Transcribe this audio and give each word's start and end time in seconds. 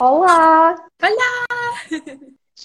Olá! 0.00 0.74
Olá! 1.00 1.46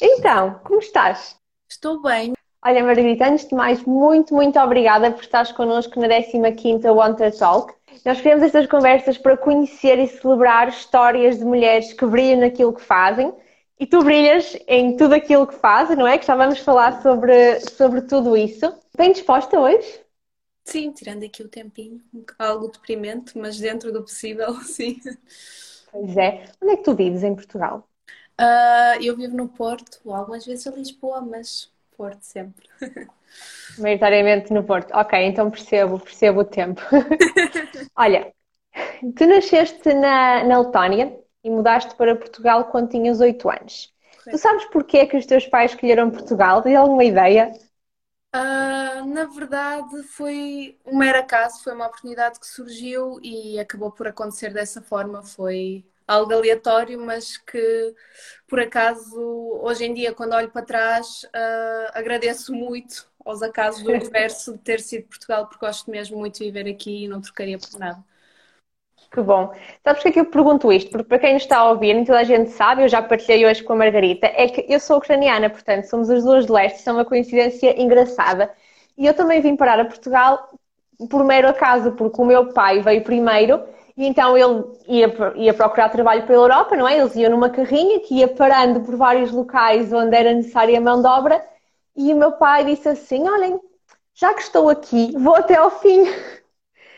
Então, 0.01 0.59
como 0.63 0.79
estás? 0.79 1.35
Estou 1.69 2.01
bem. 2.01 2.33
Olha, 2.65 2.83
Margarita, 2.83 3.27
antes 3.27 3.47
de 3.47 3.53
mais, 3.53 3.83
muito, 3.83 4.33
muito 4.33 4.59
obrigada 4.59 5.11
por 5.11 5.21
estares 5.21 5.51
connosco 5.51 5.99
na 5.99 6.07
15ª 6.07 6.91
Wonder 6.91 7.37
Talk. 7.37 7.73
Nós 8.03 8.19
criamos 8.19 8.43
estas 8.43 8.65
conversas 8.65 9.17
para 9.17 9.37
conhecer 9.37 9.99
e 9.99 10.07
celebrar 10.07 10.69
histórias 10.69 11.37
de 11.37 11.45
mulheres 11.45 11.93
que 11.93 12.05
brilham 12.05 12.39
naquilo 12.39 12.73
que 12.73 12.81
fazem 12.81 13.33
e 13.79 13.85
tu 13.85 14.03
brilhas 14.03 14.57
em 14.67 14.97
tudo 14.97 15.13
aquilo 15.13 15.45
que 15.45 15.55
fazes, 15.55 15.95
não 15.97 16.07
é? 16.07 16.17
Que 16.17 16.25
já 16.25 16.35
vamos 16.35 16.59
falar 16.59 17.01
sobre, 17.01 17.59
sobre 17.61 18.01
tudo 18.01 18.35
isso. 18.35 18.73
Bem 18.97 19.11
disposta 19.11 19.59
hoje? 19.59 20.01
Sim, 20.65 20.91
tirando 20.91 21.23
aqui 21.23 21.41
o 21.43 21.47
tempinho, 21.47 22.01
algo 22.37 22.67
deprimente, 22.67 23.37
mas 23.37 23.57
dentro 23.57 23.91
do 23.91 24.01
possível, 24.01 24.53
sim. 24.61 24.99
Pois 25.91 26.17
é. 26.17 26.45
Onde 26.61 26.73
é 26.73 26.77
que 26.77 26.83
tu 26.83 26.95
vives 26.95 27.23
em 27.23 27.35
Portugal? 27.35 27.87
Uh, 28.39 29.01
eu 29.01 29.15
vivo 29.17 29.35
no 29.35 29.49
Porto, 29.49 29.99
algumas 30.13 30.45
vezes 30.45 30.65
em 30.65 30.71
Lisboa, 30.71 31.21
mas 31.21 31.71
Porto 31.97 32.21
sempre. 32.21 32.67
Maioritariamente 33.77 34.53
no 34.53 34.63
Porto. 34.63 34.91
Ok, 34.93 35.19
então 35.21 35.51
percebo, 35.51 35.99
percebo 35.99 36.41
o 36.41 36.45
tempo. 36.45 36.81
Olha, 37.95 38.31
tu 39.15 39.25
nasceste 39.27 39.93
na, 39.93 40.43
na 40.43 40.59
Letónia 40.59 41.17
e 41.43 41.49
mudaste 41.49 41.95
para 41.95 42.15
Portugal 42.15 42.65
quando 42.65 42.89
tinhas 42.89 43.19
8 43.19 43.49
anos. 43.49 43.93
Correto. 44.11 44.29
Tu 44.31 44.37
sabes 44.37 44.65
porquê 44.65 45.05
que 45.05 45.17
os 45.17 45.25
teus 45.25 45.45
pais 45.47 45.71
escolheram 45.71 46.11
Portugal? 46.11 46.61
Tens 46.61 46.75
alguma 46.75 47.03
ideia? 47.03 47.51
Uh, 48.33 49.05
na 49.07 49.25
verdade, 49.25 50.03
foi 50.03 50.77
um 50.85 50.97
mero 50.97 51.17
acaso, 51.19 51.63
foi 51.63 51.73
uma 51.73 51.87
oportunidade 51.87 52.39
que 52.39 52.45
surgiu 52.45 53.19
e 53.23 53.59
acabou 53.59 53.91
por 53.91 54.07
acontecer 54.07 54.53
dessa 54.53 54.81
forma. 54.81 55.23
Foi 55.23 55.83
algo 56.07 56.31
aleatório, 56.33 56.99
mas 56.99 57.37
que 57.37 57.95
por 58.47 58.59
acaso, 58.59 59.19
hoje 59.63 59.85
em 59.85 59.93
dia, 59.93 60.13
quando 60.13 60.33
olho 60.33 60.49
para 60.51 60.65
trás, 60.65 61.23
uh, 61.25 61.91
agradeço 61.93 62.53
muito 62.53 63.09
aos 63.25 63.41
acasos 63.41 63.83
do 63.83 63.89
universo 63.93 64.53
de 64.53 64.59
ter 64.59 64.79
sido 64.79 65.07
Portugal, 65.07 65.47
porque 65.47 65.65
gosto 65.65 65.89
mesmo 65.89 66.17
muito 66.17 66.37
de 66.39 66.45
viver 66.45 66.69
aqui 66.69 67.05
e 67.05 67.07
não 67.07 67.21
trocaria 67.21 67.57
por 67.59 67.79
nada. 67.79 68.03
Que 69.11 69.21
bom. 69.21 69.51
Sabes 69.83 70.03
porque 70.03 70.09
é 70.09 70.11
que 70.11 70.19
eu 70.19 70.25
pergunto 70.25 70.71
isto? 70.71 70.91
Porque 70.91 71.07
para 71.07 71.19
quem 71.19 71.33
nos 71.33 71.41
está 71.43 71.59
a 71.59 71.69
ouvir, 71.71 71.93
nem 71.95 72.05
toda 72.05 72.19
a 72.19 72.23
gente 72.23 72.51
sabe, 72.51 72.83
eu 72.83 72.87
já 72.87 73.01
partilhei 73.01 73.45
hoje 73.45 73.63
com 73.63 73.73
a 73.73 73.75
Margarita, 73.75 74.27
é 74.27 74.47
que 74.47 74.65
eu 74.71 74.79
sou 74.79 74.97
ucraniana, 74.97 75.49
portanto, 75.49 75.85
somos 75.85 76.09
as 76.09 76.23
duas 76.23 76.45
de 76.45 76.51
leste, 76.51 76.79
isso 76.79 76.89
é 76.89 76.93
uma 76.93 77.05
coincidência 77.05 77.81
engraçada. 77.81 78.51
E 78.97 79.07
eu 79.07 79.13
também 79.15 79.41
vim 79.41 79.55
parar 79.55 79.79
a 79.79 79.85
Portugal 79.85 80.49
por 81.09 81.23
mero 81.23 81.47
acaso, 81.47 81.93
porque 81.93 82.21
o 82.21 82.25
meu 82.25 82.53
pai 82.53 82.81
veio 82.81 83.03
primeiro 83.03 83.63
e 83.97 84.05
então 84.05 84.37
ele 84.37 84.63
ia, 84.87 85.13
ia 85.35 85.53
procurar 85.53 85.89
trabalho 85.89 86.25
pela 86.25 86.43
Europa, 86.43 86.75
não 86.75 86.87
é? 86.87 86.97
Eles 86.99 87.15
iam 87.15 87.31
numa 87.31 87.49
carrinha 87.49 87.99
que 87.99 88.15
ia 88.15 88.27
parando 88.27 88.81
por 88.81 88.95
vários 88.95 89.31
locais 89.31 89.91
onde 89.91 90.15
era 90.15 90.33
necessária 90.33 90.79
mão 90.79 91.01
de 91.01 91.07
obra. 91.07 91.43
E 91.95 92.13
o 92.13 92.17
meu 92.17 92.33
pai 92.33 92.63
disse 92.63 92.87
assim: 92.87 93.27
Olhem, 93.27 93.59
já 94.13 94.33
que 94.33 94.41
estou 94.41 94.69
aqui, 94.69 95.13
vou 95.17 95.35
até 95.35 95.55
ao 95.55 95.71
fim. 95.71 96.05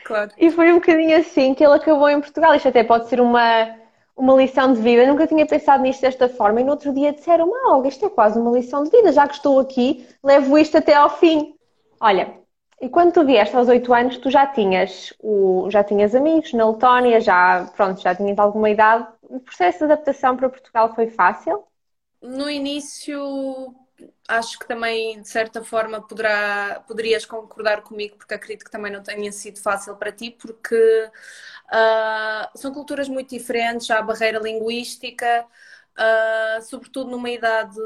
Claro. 0.04 0.30
E 0.36 0.50
foi 0.50 0.72
um 0.72 0.76
bocadinho 0.76 1.16
assim 1.18 1.54
que 1.54 1.64
ele 1.64 1.74
acabou 1.74 2.08
em 2.08 2.20
Portugal. 2.20 2.54
Isto 2.54 2.68
até 2.68 2.82
pode 2.82 3.08
ser 3.08 3.20
uma, 3.20 3.76
uma 4.16 4.34
lição 4.34 4.72
de 4.72 4.80
vida. 4.80 5.02
Eu 5.02 5.08
nunca 5.08 5.26
tinha 5.26 5.46
pensado 5.46 5.82
nisto 5.82 6.00
desta 6.00 6.28
forma. 6.28 6.60
E 6.60 6.64
no 6.64 6.70
outro 6.70 6.92
dia 6.92 7.12
disseram: 7.12 7.50
Olga, 7.66 7.88
isto 7.88 8.06
é 8.06 8.10
quase 8.10 8.38
uma 8.38 8.50
lição 8.50 8.82
de 8.82 8.90
vida. 8.90 9.12
Já 9.12 9.26
que 9.26 9.34
estou 9.34 9.60
aqui, 9.60 10.06
levo 10.22 10.58
isto 10.58 10.78
até 10.78 10.94
ao 10.94 11.10
fim. 11.10 11.54
Olha, 12.00 12.34
e 12.82 12.88
quando 12.88 13.12
tu 13.12 13.24
vieste 13.24 13.54
aos 13.54 13.68
8 13.68 13.94
anos, 13.94 14.18
tu 14.18 14.28
já 14.28 14.44
tinhas, 14.44 15.12
o, 15.20 15.68
já 15.70 15.84
tinhas 15.84 16.16
amigos 16.16 16.52
na 16.52 16.68
Letónia, 16.68 17.20
já, 17.20 17.70
pronto, 17.76 18.00
já 18.00 18.12
tinhas 18.12 18.36
alguma 18.38 18.68
idade. 18.70 19.06
O 19.22 19.38
processo 19.38 19.78
de 19.78 19.84
adaptação 19.84 20.36
para 20.36 20.50
Portugal 20.50 20.92
foi 20.92 21.06
fácil? 21.06 21.62
No 22.20 22.50
início, 22.50 23.72
acho 24.28 24.58
que 24.58 24.66
também, 24.66 25.20
de 25.20 25.28
certa 25.28 25.62
forma, 25.62 26.00
poderá, 26.00 26.82
poderias 26.86 27.24
concordar 27.26 27.82
comigo, 27.82 28.16
porque 28.16 28.34
acredito 28.34 28.64
que 28.64 28.70
também 28.70 28.92
não 28.92 29.02
tenha 29.02 29.30
sido 29.32 29.60
fácil 29.60 29.96
para 29.96 30.12
ti, 30.12 30.30
porque 30.30 31.10
uh, 31.72 32.58
são 32.58 32.72
culturas 32.72 33.08
muito 33.08 33.30
diferentes, 33.30 33.90
há 33.90 34.00
barreira 34.02 34.38
linguística, 34.38 35.46
uh, 35.98 36.62
sobretudo 36.62 37.10
numa 37.10 37.30
idade, 37.30 37.78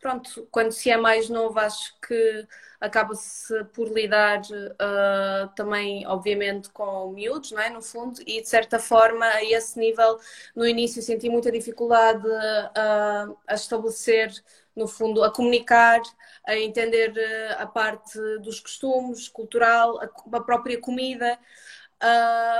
pronto, 0.00 0.46
quando 0.50 0.72
se 0.72 0.90
é 0.90 0.96
mais 0.96 1.28
novo, 1.28 1.58
acho 1.58 1.94
que 2.00 2.46
acaba-se 2.80 3.64
por 3.66 3.88
lidar 3.88 4.40
uh, 4.40 5.48
também, 5.54 6.04
obviamente, 6.06 6.68
com 6.70 7.12
miúdos, 7.12 7.52
não 7.52 7.62
é? 7.62 7.70
No 7.70 7.80
fundo, 7.80 8.20
e 8.26 8.40
de 8.42 8.48
certa 8.48 8.78
forma, 8.80 9.24
a 9.24 9.44
esse 9.44 9.78
nível, 9.78 10.18
no 10.54 10.66
início 10.66 11.00
senti 11.00 11.28
muita 11.28 11.52
dificuldade 11.52 12.26
a 12.74 13.54
estabelecer, 13.54 14.32
no 14.74 14.88
fundo, 14.88 15.22
a 15.22 15.32
comunicar, 15.32 16.00
a 16.46 16.56
entender 16.56 17.12
uh, 17.12 17.62
a 17.62 17.66
parte 17.66 18.18
dos 18.38 18.60
costumes, 18.60 19.28
cultural, 19.28 20.00
a, 20.00 20.40
própria 20.40 20.80
comida. 20.80 21.38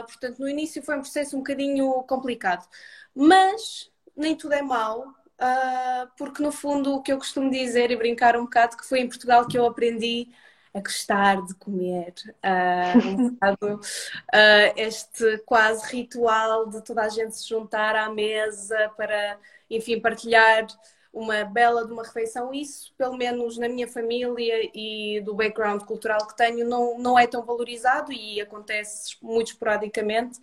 portanto, 0.06 0.38
no 0.38 0.48
início 0.48 0.82
foi 0.82 0.96
um 0.96 1.00
processo 1.00 1.36
um 1.36 1.40
bocadinho 1.40 1.90
complicado. 2.04 2.66
Mas 3.14 3.90
nem 4.16 4.36
tudo 4.36 4.54
é 4.54 4.62
mau, 4.62 5.08
uh, 5.08 6.08
porque 6.16 6.42
no 6.42 6.52
fundo 6.52 6.94
o 6.94 7.02
que 7.02 7.12
eu 7.12 7.18
costumo 7.18 7.50
dizer 7.50 7.90
e 7.90 7.96
brincar 7.96 8.36
um 8.36 8.44
bocado 8.44 8.76
que 8.76 8.86
foi 8.86 9.00
em 9.00 9.08
Portugal 9.08 9.46
que 9.46 9.58
eu 9.58 9.66
aprendi 9.66 10.28
a 10.74 10.80
gostar 10.80 11.42
de 11.44 11.54
comer. 11.54 12.14
Uh, 12.42 13.08
um 13.08 13.30
bocado, 13.32 13.74
uh, 13.76 14.72
este 14.76 15.38
quase 15.44 15.94
ritual 15.94 16.68
de 16.68 16.82
toda 16.82 17.02
a 17.02 17.08
gente 17.08 17.36
se 17.36 17.48
juntar 17.48 17.94
à 17.96 18.08
mesa 18.10 18.90
para, 18.96 19.38
enfim, 19.68 20.00
partilhar 20.00 20.66
uma 21.12 21.44
bela 21.44 21.86
de 21.86 21.92
uma 21.92 22.02
refeição. 22.02 22.52
Isso, 22.54 22.92
pelo 22.96 23.16
menos 23.16 23.58
na 23.58 23.68
minha 23.68 23.86
família 23.86 24.70
e 24.74 25.20
do 25.24 25.34
background 25.34 25.82
cultural 25.82 26.26
que 26.26 26.36
tenho, 26.36 26.66
não, 26.68 26.98
não 26.98 27.18
é 27.18 27.26
tão 27.26 27.44
valorizado 27.44 28.12
e 28.12 28.40
acontece 28.40 29.16
muito 29.22 29.48
esporadicamente. 29.48 30.38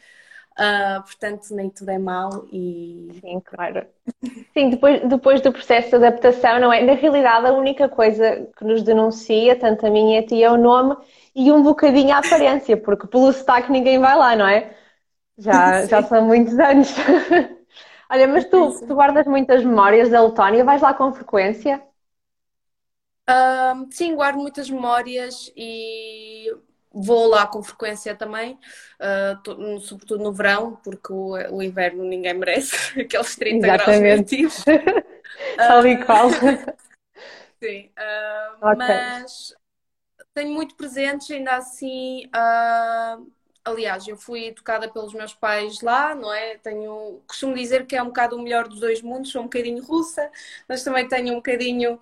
Uh, 0.60 1.02
portanto, 1.04 1.56
nem 1.56 1.70
tudo 1.70 1.90
é 1.90 1.98
mau 1.98 2.46
e. 2.52 3.10
Sim, 3.22 3.40
claro. 3.40 3.88
Sim, 4.54 4.70
depois, 4.72 5.08
depois 5.08 5.42
do 5.42 5.54
processo 5.54 5.90
de 5.90 5.96
adaptação, 5.96 6.60
não 6.60 6.74
é? 6.74 6.84
Na 6.84 6.94
realidade, 6.94 7.48
a 7.48 7.54
única 7.54 7.88
coisa 7.88 8.48
que 8.58 8.66
nos 8.66 8.84
denuncia, 8.84 9.58
tanto 9.58 9.86
a 9.86 9.90
mim 9.90 10.14
e 10.16 10.18
a 10.18 10.26
ti, 10.26 10.44
é 10.44 10.52
o 10.52 10.58
nome 10.58 10.98
e 11.34 11.52
um 11.52 11.64
bocadinho 11.64 12.14
a 12.14 12.18
aparência, 12.18 12.76
porque 12.76 13.08
pelo 13.08 13.32
sotaque 13.32 13.72
ninguém 13.72 14.00
vai 14.00 14.16
lá, 14.18 14.36
não 14.36 14.48
é? 14.48 14.76
Já, 15.38 15.86
já 15.88 16.04
são 16.04 16.26
muitos 16.26 16.60
anos. 16.60 16.90
Olha, 18.12 18.28
mas 18.28 18.46
tu, 18.46 18.88
tu 18.88 18.96
guardas 18.96 19.28
muitas 19.28 19.64
memórias 19.64 20.10
da 20.10 20.22
Letónia, 20.24 20.64
vais 20.64 20.82
lá 20.82 20.94
com 20.94 21.14
frequência? 21.14 21.82
Uh, 23.30 23.88
sim, 23.92 24.16
guardo 24.16 24.38
muitas 24.38 24.68
memórias 24.68 25.52
e 25.56 26.52
vou 26.92 27.28
lá 27.28 27.46
com 27.46 27.62
frequência 27.62 28.16
também, 28.16 28.58
uh, 29.00 29.80
sobretudo 29.82 30.24
no 30.24 30.34
verão, 30.34 30.76
porque 30.84 31.14
o, 31.14 31.34
o, 31.52 31.62
inverno 31.62 32.04
ninguém 32.04 32.34
merece, 32.34 32.76
aqueles 33.00 33.36
30 33.36 33.68
Exatamente. 33.68 33.86
graus 33.86 34.02
negativos. 34.02 34.66
Tal 35.56 35.86
e 35.86 36.04
qual. 36.04 36.30
Sim, 37.62 37.92
uh, 38.00 38.56
okay. 38.66 38.76
mas 38.76 39.54
tenho 40.34 40.52
muito 40.52 40.76
presentes 40.76 41.30
ainda 41.30 41.58
assim. 41.58 42.26
Uh, 42.28 43.32
aliás, 43.70 44.08
eu 44.08 44.18
fui 44.18 44.48
educada 44.48 44.90
pelos 44.90 45.14
meus 45.14 45.34
pais 45.34 45.82
lá, 45.82 46.14
não 46.16 46.34
é? 46.34 46.58
Tenho, 46.58 47.22
costumo 47.28 47.56
dizer 47.56 47.86
que 47.86 47.96
é 47.96 48.04
um 48.04 48.08
bocado 48.08 48.36
o 48.36 48.42
melhor 48.42 48.68
dos 48.68 48.80
dois 48.80 49.02
mundos, 49.02 49.32
sou 49.32 49.42
um 49.42 49.46
bocadinho 49.46 49.84
russa, 49.84 50.30
mas 50.68 50.84
também 50.84 51.08
tenho 51.08 51.34
um 51.34 51.38
bocadinho 51.38 52.00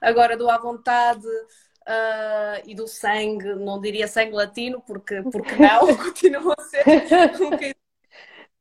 agora 0.00 0.36
do 0.36 0.48
à 0.50 0.58
vontade 0.58 1.26
uh, 1.26 2.62
e 2.66 2.74
do 2.74 2.86
sangue, 2.86 3.54
não 3.54 3.80
diria 3.80 4.08
sangue 4.08 4.32
latino, 4.32 4.82
porque, 4.86 5.22
porque 5.22 5.56
não, 5.56 5.94
continua 5.96 6.54
a 6.58 6.62
ser 6.62 6.84
um 7.40 7.50
bocadinho 7.50 7.74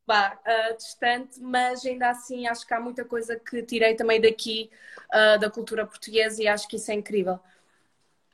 bah, 0.06 0.40
uh, 0.46 0.78
distante, 0.78 1.40
mas 1.42 1.86
ainda 1.86 2.10
assim 2.10 2.48
acho 2.48 2.66
que 2.66 2.74
há 2.74 2.80
muita 2.80 3.04
coisa 3.04 3.38
que 3.38 3.62
tirei 3.64 3.94
também 3.96 4.22
daqui 4.22 4.70
uh, 5.14 5.38
da 5.40 5.50
cultura 5.50 5.86
portuguesa 5.86 6.42
e 6.42 6.48
acho 6.48 6.68
que 6.68 6.78
isso 6.78 6.90
é 6.90 6.94
incrível. 6.94 7.40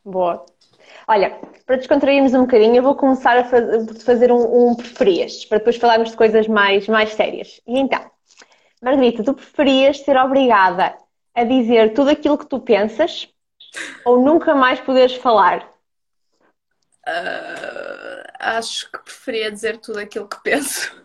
Boa. 0.06 0.46
Olha, 1.08 1.38
para 1.66 1.78
descontrairmos 1.78 2.34
um 2.34 2.42
bocadinho, 2.42 2.78
eu 2.78 2.84
vou 2.84 2.96
começar 2.96 3.38
a 3.38 3.44
fazer 3.44 4.32
um, 4.32 4.70
um 4.70 4.76
preferias, 4.76 5.46
para 5.46 5.58
depois 5.58 5.76
falarmos 5.78 6.12
de 6.12 6.18
coisas 6.18 6.48
mais, 6.48 6.88
mais 6.88 7.14
sérias. 7.14 7.62
E 7.68 7.80
então, 7.80 8.10
Margarita, 8.82 9.24
tu 9.24 9.34
preferias 9.34 10.00
ser 10.00 10.18
obrigada 10.18 10.96
a 11.34 11.44
dizer 11.44 11.94
tudo 11.94 12.10
aquilo 12.10 12.38
que 12.38 12.46
tu 12.46 12.60
pensas 12.60 13.28
ou 14.06 14.22
nunca 14.22 14.54
mais 14.54 14.80
poderes 14.80 15.16
falar? 15.16 15.70
Uh, 17.08 18.24
acho 18.40 18.90
que 18.92 18.98
preferia 19.00 19.52
dizer 19.52 19.78
tudo 19.78 20.00
aquilo 20.00 20.28
que 20.28 20.42
penso. 20.42 20.96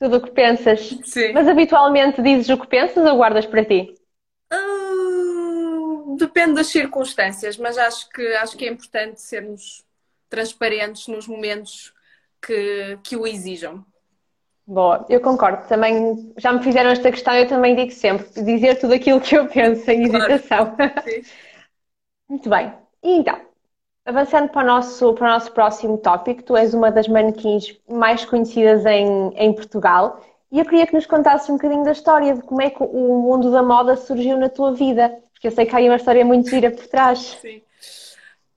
Tudo 0.00 0.16
o 0.16 0.20
que 0.20 0.32
pensas? 0.32 0.80
Sim. 1.04 1.32
Mas 1.32 1.46
habitualmente 1.46 2.20
dizes 2.20 2.48
o 2.48 2.58
que 2.58 2.66
pensas 2.66 3.06
ou 3.06 3.16
guardas 3.16 3.46
para 3.46 3.64
ti? 3.64 3.94
Uh, 4.52 4.81
depende 6.16 6.54
das 6.54 6.68
circunstâncias, 6.68 7.56
mas 7.56 7.76
acho 7.78 8.08
que, 8.10 8.26
acho 8.36 8.56
que 8.56 8.64
é 8.64 8.68
importante 8.70 9.20
sermos 9.20 9.84
transparentes 10.28 11.06
nos 11.08 11.26
momentos 11.26 11.92
que, 12.40 12.98
que 13.02 13.16
o 13.16 13.26
exijam. 13.26 13.84
Boa, 14.66 15.04
eu 15.08 15.20
concordo. 15.20 15.66
Também 15.68 16.32
já 16.38 16.52
me 16.52 16.62
fizeram 16.62 16.90
esta 16.90 17.10
questão, 17.10 17.34
eu 17.34 17.48
também 17.48 17.74
digo 17.74 17.90
sempre, 17.90 18.26
dizer 18.42 18.78
tudo 18.78 18.94
aquilo 18.94 19.20
que 19.20 19.36
eu 19.36 19.46
penso, 19.48 19.84
sem 19.84 20.08
claro. 20.08 20.32
hesitação. 20.32 20.76
Muito 22.28 22.48
bem. 22.48 22.72
E 23.02 23.18
então, 23.18 23.38
avançando 24.04 24.48
para 24.48 24.62
o, 24.62 24.66
nosso, 24.66 25.12
para 25.14 25.26
o 25.26 25.32
nosso 25.32 25.52
próximo 25.52 25.98
tópico, 25.98 26.42
tu 26.42 26.56
és 26.56 26.72
uma 26.72 26.90
das 26.90 27.08
manequins 27.08 27.78
mais 27.88 28.24
conhecidas 28.24 28.86
em, 28.86 29.32
em 29.36 29.52
Portugal 29.52 30.20
e 30.52 30.58
eu 30.58 30.66
queria 30.66 30.86
que 30.86 30.92
nos 30.92 31.06
contasses 31.06 31.48
um 31.48 31.54
bocadinho 31.54 31.82
da 31.82 31.92
história 31.92 32.34
de 32.34 32.42
como 32.42 32.60
é 32.60 32.68
que 32.68 32.82
o 32.82 33.22
mundo 33.22 33.50
da 33.50 33.62
moda 33.62 33.96
surgiu 33.96 34.36
na 34.36 34.50
tua 34.50 34.74
vida, 34.74 35.10
porque 35.42 35.48
eu 35.48 35.52
sei 35.56 35.66
que 35.66 35.74
há 35.74 35.78
aí 35.78 35.88
uma 35.88 35.96
história 35.96 36.24
muito 36.24 36.48
gira 36.48 36.70
por 36.70 36.86
trás. 36.86 37.18
Sim. 37.40 37.60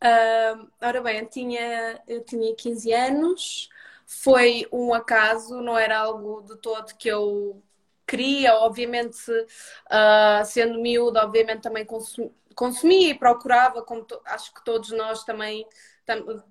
Uh, 0.03 0.67
ora 0.79 1.01
bem, 1.01 1.17
eu 1.17 1.25
tinha, 1.25 1.99
eu 2.07 2.23
tinha 2.23 2.55
15 2.55 2.93
anos, 2.93 3.69
foi 4.05 4.67
um 4.71 4.93
acaso, 4.93 5.61
não 5.61 5.75
era 5.75 5.97
algo 5.97 6.43
de 6.43 6.55
todo 6.57 6.93
que 6.95 7.07
eu 7.07 7.59
queria, 8.05 8.53
obviamente, 8.57 9.17
uh, 9.31 10.45
sendo 10.45 10.79
miúda, 10.79 11.23
obviamente 11.25 11.63
também 11.63 11.83
consumi, 11.83 12.31
consumia 12.53 13.09
e 13.09 13.17
procurava, 13.17 13.81
como 13.81 14.05
acho 14.23 14.53
que 14.53 14.63
todos 14.63 14.91
nós 14.91 15.23
também 15.23 15.65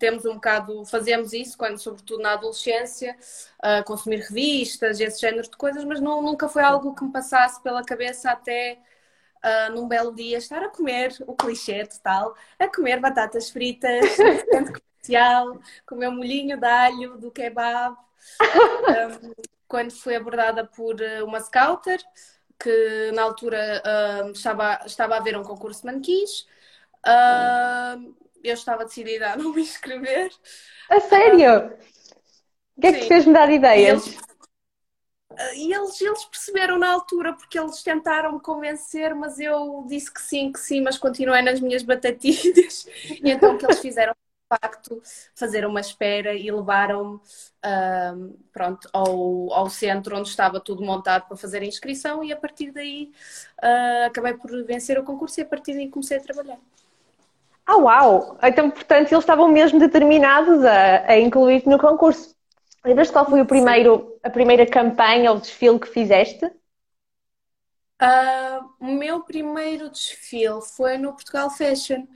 temos 0.00 0.24
um 0.24 0.34
bocado, 0.34 0.84
fazemos 0.84 1.32
isso, 1.32 1.56
quando, 1.56 1.78
sobretudo 1.78 2.20
na 2.20 2.32
adolescência, 2.32 3.16
uh, 3.62 3.84
consumir 3.84 4.18
revistas, 4.18 4.98
esse 4.98 5.20
género 5.20 5.48
de 5.48 5.56
coisas, 5.56 5.84
mas 5.84 6.00
não, 6.00 6.20
nunca 6.20 6.48
foi 6.48 6.64
algo 6.64 6.92
que 6.92 7.04
me 7.04 7.12
passasse 7.12 7.62
pela 7.62 7.84
cabeça 7.84 8.32
até 8.32 8.80
uh, 9.44 9.72
num 9.72 9.86
belo 9.86 10.14
dia 10.14 10.38
estar 10.38 10.62
a 10.62 10.68
comer 10.68 11.14
o 11.26 11.34
clichê 11.34 11.86
total, 11.86 12.34
a 12.58 12.66
comer 12.68 13.00
batatas 13.00 13.50
fritas, 13.50 14.10
centro 14.50 14.80
comercial, 14.80 15.60
comer 15.86 16.08
um 16.08 16.16
molhinho 16.16 16.58
de 16.58 16.66
alho 16.66 17.18
do 17.18 17.30
kebab. 17.30 17.96
Um, 18.40 19.34
quando 19.68 19.90
fui 19.92 20.14
abordada 20.14 20.64
por 20.64 20.96
uma 21.24 21.40
scouter, 21.40 22.00
que 22.58 23.10
na 23.12 23.22
altura 23.22 23.82
uh, 23.84 24.30
estava, 24.30 24.80
estava 24.86 25.16
a 25.16 25.20
ver 25.20 25.36
um 25.36 25.42
concurso 25.42 25.80
de 25.80 25.86
manequins. 25.86 26.46
Uh, 27.06 28.14
eu 28.42 28.54
estava 28.54 28.84
decidida 28.84 29.32
a 29.32 29.36
não 29.36 29.52
me 29.52 29.62
inscrever. 29.62 30.30
A 30.90 31.00
sério? 31.00 31.72
O 32.76 32.80
que 32.80 32.86
é 32.86 32.92
que 32.92 33.00
te 33.00 33.08
fez 33.08 33.26
mudar 33.26 33.46
de 33.46 33.52
ideias? 33.54 34.06
Eles, 34.06 34.18
e 35.54 35.72
eles, 35.72 36.00
eles 36.00 36.24
perceberam 36.24 36.78
na 36.78 36.90
altura, 36.92 37.32
porque 37.32 37.58
eles 37.58 37.82
tentaram 37.82 38.32
me 38.32 38.40
convencer, 38.40 39.14
mas 39.14 39.38
eu 39.38 39.84
disse 39.88 40.12
que 40.12 40.20
sim, 40.20 40.52
que 40.52 40.60
sim, 40.60 40.80
mas 40.80 40.98
continuei 40.98 41.42
nas 41.42 41.60
minhas 41.60 41.82
batatinhas. 41.82 42.86
E 43.22 43.30
então 43.30 43.54
o 43.54 43.58
que 43.58 43.66
eles 43.66 43.80
fizeram 43.80 44.12
de 44.12 44.58
facto 44.60 45.02
fazer 45.34 45.66
uma 45.66 45.80
espera 45.80 46.34
e 46.34 46.50
levaram-me 46.50 47.16
uh, 47.16 48.38
pronto, 48.52 48.88
ao, 48.92 49.52
ao 49.52 49.70
centro 49.70 50.16
onde 50.16 50.28
estava 50.28 50.60
tudo 50.60 50.84
montado 50.84 51.26
para 51.26 51.36
fazer 51.36 51.62
a 51.62 51.66
inscrição 51.66 52.22
e 52.22 52.32
a 52.32 52.36
partir 52.36 52.70
daí 52.70 53.10
uh, 53.62 54.06
acabei 54.06 54.34
por 54.34 54.50
vencer 54.64 54.98
o 54.98 55.04
concurso 55.04 55.40
e 55.40 55.42
a 55.42 55.46
partir 55.46 55.72
daí 55.74 55.88
comecei 55.88 56.18
a 56.18 56.20
trabalhar. 56.20 56.58
Ah, 57.66 57.76
uau! 57.76 58.38
Então, 58.42 58.70
portanto, 58.70 59.10
eles 59.10 59.24
estavam 59.24 59.48
mesmo 59.48 59.78
determinados 59.78 60.62
a, 60.64 61.06
a 61.06 61.18
incluir-te 61.18 61.68
no 61.68 61.78
concurso. 61.78 62.34
Lembras 62.84 63.10
qual 63.10 63.24
foi 63.24 63.40
o 63.40 63.46
primeiro, 63.46 64.13
a 64.24 64.30
primeira 64.30 64.66
campanha 64.66 65.30
ou 65.32 65.38
desfile 65.38 65.78
que 65.78 65.86
fizeste? 65.88 66.50
Uh, 68.02 68.68
o 68.80 68.86
meu 68.92 69.22
primeiro 69.24 69.88
desfile 69.88 70.60
foi 70.76 70.98
no 70.98 71.12
Portugal 71.12 71.48
Fashion, 71.50 72.06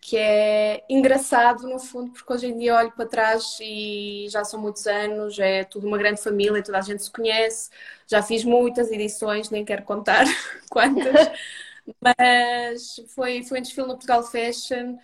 que 0.00 0.16
é 0.16 0.84
engraçado 0.88 1.68
no 1.68 1.78
fundo, 1.80 2.12
porque 2.12 2.32
hoje 2.32 2.46
em 2.48 2.58
dia 2.58 2.76
olho 2.76 2.92
para 2.92 3.06
trás 3.08 3.58
e 3.60 4.26
já 4.30 4.44
são 4.44 4.60
muitos 4.60 4.86
anos, 4.86 5.38
é 5.38 5.64
tudo 5.64 5.86
uma 5.86 5.98
grande 5.98 6.22
família, 6.22 6.62
toda 6.62 6.78
a 6.78 6.82
gente 6.82 7.02
se 7.04 7.10
conhece. 7.10 7.70
Já 8.06 8.22
fiz 8.22 8.44
muitas 8.44 8.90
edições, 8.92 9.50
nem 9.50 9.64
quero 9.64 9.84
contar 9.84 10.24
quantas. 10.70 11.30
Mas 12.00 12.96
foi, 13.14 13.42
foi 13.44 13.58
um 13.60 13.62
desfile 13.62 13.86
no 13.86 13.94
Portugal 13.94 14.22
Fashion 14.24 14.96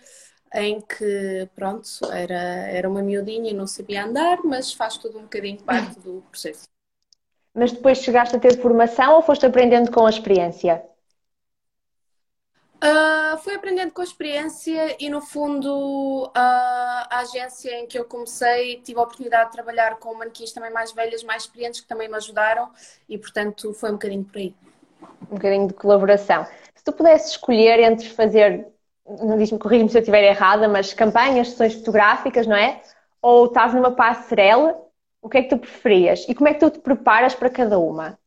em 0.53 0.79
que, 0.79 1.49
pronto, 1.55 1.89
era, 2.11 2.33
era 2.69 2.89
uma 2.89 3.01
miudinha 3.01 3.49
e 3.49 3.53
não 3.53 3.65
sabia 3.65 4.05
andar, 4.05 4.39
mas 4.43 4.71
faz 4.71 4.97
tudo 4.97 5.17
um 5.17 5.23
bocadinho 5.23 5.61
parte 5.63 5.99
do 5.99 6.23
processo. 6.29 6.67
Mas 7.53 7.71
depois 7.71 7.99
chegaste 7.99 8.35
a 8.35 8.39
ter 8.39 8.59
formação 8.59 9.15
ou 9.15 9.21
foste 9.21 9.45
aprendendo 9.45 9.91
com 9.91 10.05
a 10.05 10.09
experiência? 10.09 10.83
Uh, 12.83 13.37
fui 13.37 13.55
aprendendo 13.55 13.93
com 13.93 14.01
a 14.01 14.03
experiência 14.03 14.97
e, 14.99 15.09
no 15.09 15.21
fundo, 15.21 16.25
uh, 16.25 16.31
a 16.35 17.19
agência 17.19 17.79
em 17.79 17.87
que 17.87 17.97
eu 17.97 18.03
comecei 18.03 18.81
tive 18.81 18.99
a 18.99 19.03
oportunidade 19.03 19.45
de 19.45 19.51
trabalhar 19.53 19.97
com 19.99 20.13
manequins 20.13 20.51
também 20.51 20.69
mais 20.69 20.91
velhas, 20.91 21.23
mais 21.23 21.43
experientes, 21.43 21.79
que 21.79 21.87
também 21.87 22.09
me 22.09 22.15
ajudaram 22.15 22.69
e, 23.07 23.17
portanto, 23.17 23.73
foi 23.73 23.89
um 23.89 23.93
bocadinho 23.93 24.25
por 24.25 24.37
aí. 24.37 24.53
Um 25.31 25.35
bocadinho 25.35 25.67
de 25.67 25.73
colaboração. 25.73 26.45
Se 26.75 26.83
tu 26.83 26.91
pudesses 26.91 27.31
escolher 27.31 27.79
entre 27.79 28.09
fazer, 28.09 28.67
não 29.05 29.37
diz-me, 29.37 29.59
corrija-me 29.59 29.89
se 29.89 29.97
eu 29.97 30.01
estiver 30.01 30.23
errada, 30.23 30.67
mas 30.67 30.93
campanhas, 30.93 31.49
sessões 31.49 31.75
fotográficas, 31.75 32.47
não 32.47 32.55
é? 32.55 32.81
Ou 33.21 33.45
estás 33.45 33.73
numa 33.73 33.91
passarela, 33.91 34.81
o 35.21 35.29
que 35.29 35.37
é 35.37 35.43
que 35.43 35.49
tu 35.49 35.57
preferias? 35.57 36.25
E 36.27 36.35
como 36.35 36.47
é 36.49 36.53
que 36.53 36.59
tu 36.59 36.69
te 36.69 36.79
preparas 36.79 37.35
para 37.35 37.49
cada 37.49 37.77
uma? 37.79 38.17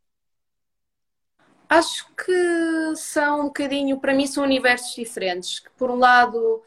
Acho 1.69 2.06
que 2.14 2.96
são 2.96 3.40
um 3.40 3.44
bocadinho, 3.46 3.99
para 3.99 4.14
mim, 4.14 4.26
são 4.26 4.44
universos 4.44 4.94
diferentes. 4.94 5.62
Por 5.76 5.90
um 5.90 5.96
lado, 5.96 6.62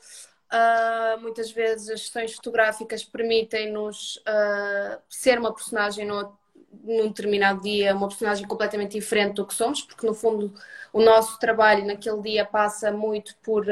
uh, 0.51 1.21
muitas 1.21 1.51
vezes 1.51 1.89
as 1.89 2.01
sessões 2.07 2.35
fotográficas 2.35 3.03
permitem-nos 3.03 4.17
uh, 4.17 5.01
ser 5.07 5.39
uma 5.39 5.53
personagem 5.53 6.05
no, 6.05 6.37
num 6.83 7.07
determinado 7.07 7.61
dia 7.61 7.95
uma 7.95 8.07
personagem 8.07 8.47
completamente 8.47 8.93
diferente 8.93 9.35
do 9.35 9.45
que 9.45 9.53
somos, 9.53 9.81
porque 9.81 10.05
no 10.05 10.13
fundo 10.13 10.53
o 10.91 11.01
nosso 11.01 11.39
trabalho 11.39 11.85
naquele 11.85 12.21
dia 12.21 12.45
passa 12.45 12.91
muito 12.91 13.35
por 13.43 13.65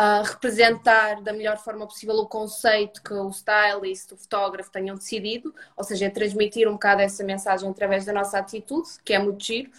uh, 0.00 0.22
representar 0.24 1.20
da 1.22 1.32
melhor 1.32 1.58
forma 1.58 1.86
possível 1.86 2.14
o 2.16 2.26
conceito 2.26 3.02
que 3.02 3.12
o 3.12 3.28
stylist, 3.28 4.12
o 4.12 4.16
fotógrafo 4.16 4.70
tenham 4.70 4.96
decidido, 4.96 5.54
ou 5.76 5.84
seja, 5.84 6.06
é 6.06 6.10
transmitir 6.10 6.66
um 6.66 6.72
bocado 6.72 7.02
essa 7.02 7.22
mensagem 7.22 7.68
através 7.68 8.06
da 8.06 8.12
nossa 8.12 8.38
atitude, 8.38 8.88
que 9.04 9.12
é 9.12 9.18
muito 9.18 9.44
giro. 9.44 9.70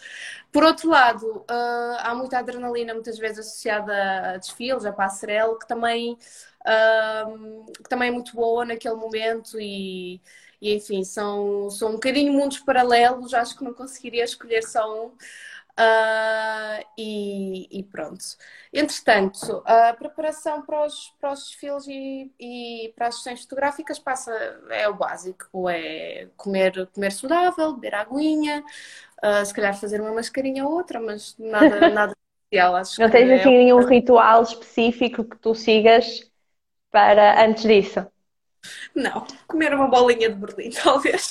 Por 0.52 0.64
outro 0.64 0.90
lado, 0.90 1.26
uh, 1.26 1.98
há 2.00 2.14
muita 2.14 2.38
adrenalina 2.38 2.94
muitas 2.94 3.18
vezes 3.18 3.40
associada 3.40 4.34
a 4.34 4.38
desfiles, 4.38 4.86
a 4.86 4.94
passarela, 4.94 5.58
que 5.58 5.68
também, 5.68 6.14
uh, 6.14 7.66
que 7.74 7.90
também 7.90 8.10
é 8.10 8.12
muito 8.12 8.36
boa 8.36 8.66
naquele 8.66 8.96
momento 8.96 9.60
e 9.60 10.22
e 10.62 10.76
enfim, 10.76 11.04
são, 11.04 11.70
são 11.70 11.90
um 11.90 11.94
bocadinho 11.94 12.32
mundos 12.34 12.60
paralelos, 12.60 13.34
acho 13.34 13.58
que 13.58 13.64
não 13.64 13.74
conseguiria 13.74 14.24
escolher 14.24 14.64
só 14.64 15.06
um. 15.06 15.08
Uh, 15.72 16.86
e, 16.98 17.80
e, 17.80 17.84
pronto. 17.84 18.24
Entretanto, 18.74 19.64
a 19.66 19.94
preparação 19.94 20.62
para 20.62 20.86
os, 20.86 21.14
para 21.20 21.32
os 21.32 21.46
desfiles 21.46 21.88
e, 21.88 22.32
e, 22.40 22.94
para 22.96 23.08
as 23.08 23.16
sessões 23.16 23.42
fotográficas 23.42 23.98
passa, 23.98 24.32
é 24.70 24.88
o 24.88 24.94
básico, 24.94 25.70
é 25.70 26.28
comer, 26.36 26.88
comer 26.94 27.12
saudável, 27.12 27.74
beber 27.74 27.96
aguinha, 27.96 28.64
uh, 29.24 29.46
se 29.46 29.54
calhar 29.54 29.74
fazer 29.74 30.02
uma 30.02 30.14
mascarinha 30.14 30.66
ou 30.66 30.74
outra, 30.74 31.00
mas 31.00 31.36
nada, 31.40 31.90
nada 31.90 32.16
especial. 32.44 32.76
Acho 32.76 33.02
não 33.02 33.10
tens 33.10 33.30
é 33.30 33.36
assim 33.36 33.50
nenhum 33.50 33.80
ritual 33.80 34.44
específico 34.44 35.24
que 35.24 35.38
tu 35.38 35.56
sigas 35.56 36.30
para 36.92 37.44
antes 37.44 37.64
disso? 37.64 38.06
Não, 38.96 39.26
comer 39.48 39.74
uma 39.74 39.88
bolinha 39.88 40.30
de 40.30 40.36
Berlim, 40.36 40.70
talvez. 40.84 41.30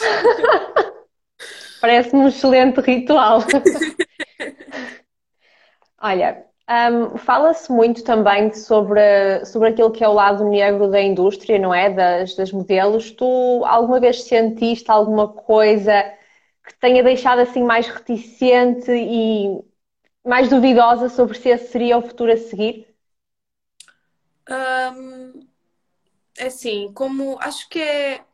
Parece-me 1.80 2.22
um 2.22 2.28
excelente 2.28 2.80
ritual. 2.80 3.40
Olha, 6.02 6.44
um, 6.70 7.18
fala-se 7.18 7.72
muito 7.72 8.04
também 8.04 8.52
sobre, 8.52 9.44
sobre 9.44 9.70
aquilo 9.70 9.90
que 9.90 10.04
é 10.04 10.08
o 10.08 10.12
lado 10.12 10.44
negro 10.44 10.88
da 10.88 11.00
indústria, 11.00 11.58
não 11.58 11.74
é? 11.74 11.90
Das, 11.90 12.34
das 12.36 12.52
modelos. 12.52 13.10
Tu 13.10 13.64
alguma 13.64 13.98
vez 13.98 14.22
sentiste 14.22 14.90
alguma 14.90 15.28
coisa 15.28 16.02
que 16.64 16.74
tenha 16.78 17.02
deixado 17.02 17.40
assim 17.40 17.62
mais 17.64 17.88
reticente 17.88 18.90
e 18.92 19.60
mais 20.24 20.48
duvidosa 20.48 21.08
sobre 21.08 21.36
se 21.36 21.48
esse 21.48 21.72
seria 21.72 21.98
o 21.98 22.02
futuro 22.02 22.32
a 22.32 22.36
seguir? 22.36 22.86
Um, 24.48 25.29
assim, 26.46 26.92
como 26.94 27.38
acho 27.40 27.68
que 27.68 27.80
é. 27.80 28.24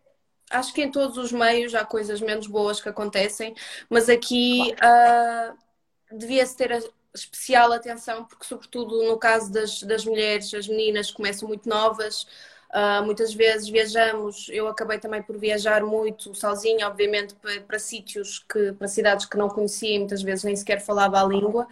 Acho 0.49 0.73
que 0.73 0.83
em 0.83 0.91
todos 0.93 1.19
os 1.19 1.33
meios 1.33 1.75
há 1.75 1.85
coisas 1.85 2.21
menos 2.21 2.47
boas 2.47 2.81
que 2.81 2.89
acontecem, 2.89 3.53
mas 3.91 4.09
aqui 4.09 4.73
claro. 4.77 5.57
uh, 5.59 6.17
devia-se 6.17 6.57
ter 6.57 6.71
especial 7.13 7.73
atenção, 7.73 8.25
porque, 8.25 8.45
sobretudo 8.45 9.03
no 9.05 9.19
caso 9.19 9.51
das, 9.53 9.83
das 9.83 10.05
mulheres, 10.05 10.55
as 10.55 10.69
meninas 10.69 11.11
começam 11.11 11.49
muito 11.49 11.69
novas, 11.69 12.27
Uh, 12.73 13.05
muitas 13.05 13.33
vezes 13.33 13.69
viajamos, 13.69 14.49
eu 14.51 14.67
acabei 14.69 14.99
também 14.99 15.23
por 15.23 15.39
viajar 15.39 15.83
muito 15.85 16.35
sozinha, 16.35 16.89
obviamente, 16.89 17.35
para, 17.37 17.61
para, 17.61 17.79
sítios 17.79 18.41
que, 18.41 18.73
para 18.73 18.89
cidades 18.89 19.25
que 19.25 19.37
não 19.37 19.49
conhecia 19.49 19.95
e 19.95 19.99
muitas 19.99 20.23
vezes 20.23 20.45
nem 20.45 20.57
sequer 20.57 20.81
falava 20.81 21.21
a 21.21 21.25
língua, 21.25 21.67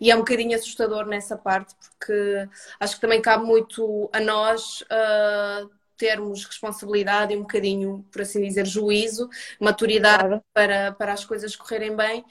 e 0.00 0.10
é 0.10 0.14
um 0.14 0.20
bocadinho 0.20 0.56
assustador 0.56 1.06
nessa 1.06 1.36
parte, 1.36 1.74
porque 1.74 2.48
acho 2.78 2.94
que 2.94 3.00
também 3.00 3.20
cabe 3.20 3.44
muito 3.44 4.08
a 4.12 4.20
nós 4.20 4.82
uh, 4.82 5.68
termos 5.96 6.44
responsabilidade 6.44 7.34
e 7.34 7.36
um 7.36 7.42
bocadinho, 7.42 8.06
por 8.10 8.22
assim 8.22 8.40
dizer, 8.42 8.64
juízo, 8.66 9.28
maturidade 9.60 10.28
claro. 10.28 10.44
para, 10.54 10.92
para 10.92 11.12
as 11.12 11.24
coisas 11.24 11.56
correrem 11.56 11.94
bem. 11.96 12.24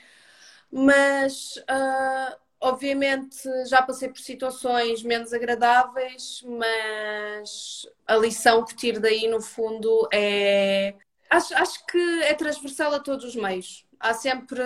Mas, 0.72 1.58
uh, 1.58 2.38
obviamente, 2.60 3.48
já 3.68 3.82
passei 3.82 4.10
por 4.10 4.20
situações 4.20 5.04
menos 5.04 5.34
agradáveis, 5.34 6.44
mas 6.46 7.88
a 8.06 8.16
lição 8.16 8.64
que 8.66 8.76
tiro 8.76 9.00
daí, 9.00 9.28
no 9.28 9.42
fundo, 9.42 10.08
é. 10.14 10.94
Acho, 11.30 11.56
acho 11.56 11.86
que 11.86 12.24
é 12.24 12.34
transversal 12.34 12.94
a 12.94 13.00
todos 13.00 13.26
os 13.26 13.36
meios. 13.36 13.86
Há 14.00 14.14
sempre. 14.14 14.62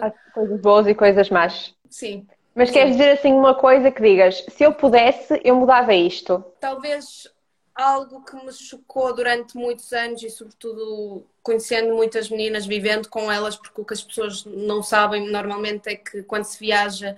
Há 0.00 0.10
coisas 0.32 0.60
boas 0.60 0.86
e 0.86 0.94
coisas 0.94 1.28
más. 1.30 1.74
Sim. 1.90 2.26
Mas 2.54 2.68
Sim. 2.68 2.74
queres 2.74 2.92
dizer 2.96 3.10
assim 3.10 3.32
uma 3.32 3.54
coisa 3.54 3.90
que 3.90 4.00
digas, 4.00 4.44
se 4.48 4.64
eu 4.64 4.72
pudesse, 4.72 5.38
eu 5.44 5.56
mudava 5.56 5.94
isto? 5.94 6.42
Talvez 6.58 7.28
algo 7.76 8.24
que 8.24 8.34
me 8.36 8.52
chocou 8.52 9.14
durante 9.14 9.56
muitos 9.56 9.92
anos 9.92 10.22
e, 10.22 10.30
sobretudo, 10.30 11.24
conhecendo 11.42 11.94
muitas 11.94 12.30
meninas, 12.30 12.66
vivendo 12.66 13.08
com 13.08 13.30
elas, 13.30 13.56
porque 13.56 13.80
o 13.80 13.84
que 13.84 13.92
as 13.92 14.02
pessoas 14.02 14.44
não 14.46 14.82
sabem 14.82 15.30
normalmente 15.30 15.88
é 15.88 15.96
que 15.96 16.22
quando 16.22 16.44
se 16.44 16.58
viaja 16.58 17.16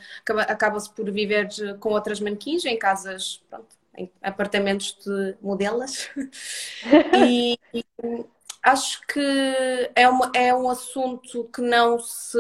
acaba-se 0.49 0.91
por 0.91 1.11
viver 1.11 1.49
com 1.79 1.91
outras 1.91 2.21
manequins 2.21 2.65
em 2.65 2.77
casas, 2.77 3.41
pronto, 3.49 3.69
em 3.97 4.11
apartamentos 4.21 4.99
de 5.05 5.37
modelas. 5.41 6.11
e, 7.15 7.59
e, 7.73 7.85
acho 8.63 9.01
que 9.07 9.91
é, 9.95 10.09
uma, 10.09 10.31
é 10.35 10.53
um 10.53 10.69
assunto 10.69 11.49
que 11.55 11.63
não 11.63 12.01
se 12.01 12.39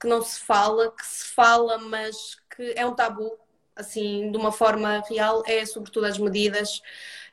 que 0.00 0.08
não 0.08 0.20
se 0.20 0.40
fala, 0.40 0.90
que 0.90 1.06
se 1.06 1.28
fala, 1.28 1.78
mas 1.78 2.36
que 2.54 2.74
é 2.76 2.84
um 2.84 2.94
tabu, 2.94 3.38
assim, 3.76 4.30
de 4.30 4.36
uma 4.36 4.52
forma 4.52 5.02
real, 5.08 5.42
é 5.46 5.64
sobretudo 5.66 6.06
as 6.06 6.18
medidas 6.18 6.80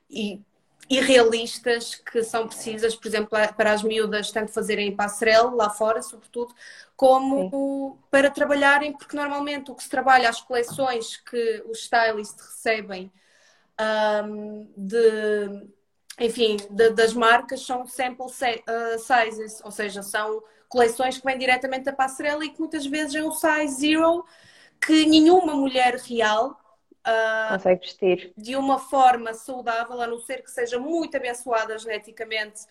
e 0.09 0.41
irrealistas 0.89 1.95
que 1.95 2.21
são 2.21 2.47
precisas, 2.47 2.95
por 2.95 3.07
exemplo, 3.07 3.29
para 3.55 3.71
as 3.71 3.81
miúdas 3.81 4.29
tanto 4.29 4.51
fazerem 4.51 4.93
passarela 4.93 5.49
lá 5.51 5.69
fora, 5.69 6.01
sobretudo, 6.01 6.53
como 6.97 7.49
Sim. 7.49 7.99
para 8.11 8.29
trabalharem, 8.29 8.91
porque 8.91 9.15
normalmente 9.15 9.71
o 9.71 9.75
que 9.75 9.83
se 9.83 9.89
trabalha, 9.89 10.29
as 10.29 10.41
coleções 10.41 11.15
que 11.15 11.63
os 11.69 11.79
stylists 11.79 12.45
recebem 12.45 13.11
um, 14.25 14.67
de, 14.75 15.65
enfim, 16.19 16.57
de, 16.69 16.89
das 16.89 17.13
marcas 17.13 17.65
são 17.65 17.85
sample 17.85 18.25
uh, 18.25 18.99
sizes, 18.99 19.61
ou 19.63 19.71
seja, 19.71 20.03
são 20.03 20.43
coleções 20.67 21.17
que 21.17 21.25
vêm 21.25 21.37
diretamente 21.37 21.85
da 21.85 21.93
passarela 21.93 22.43
e 22.43 22.49
que 22.49 22.59
muitas 22.59 22.85
vezes 22.85 23.15
é 23.15 23.23
um 23.23 23.31
size 23.31 23.87
zero 23.87 24.25
que 24.81 25.05
nenhuma 25.05 25.53
mulher 25.53 25.95
real 25.95 26.59
uh, 27.07 27.53
consegue 27.53 27.81
vestir. 27.81 28.33
de 28.37 28.55
uma 28.55 28.79
forma 28.79 29.33
saudável, 29.33 30.01
a 30.01 30.07
não 30.07 30.19
ser 30.19 30.43
que 30.43 30.51
seja 30.51 30.79
muito 30.79 31.15
abençoada 31.15 31.77
geneticamente, 31.77 32.61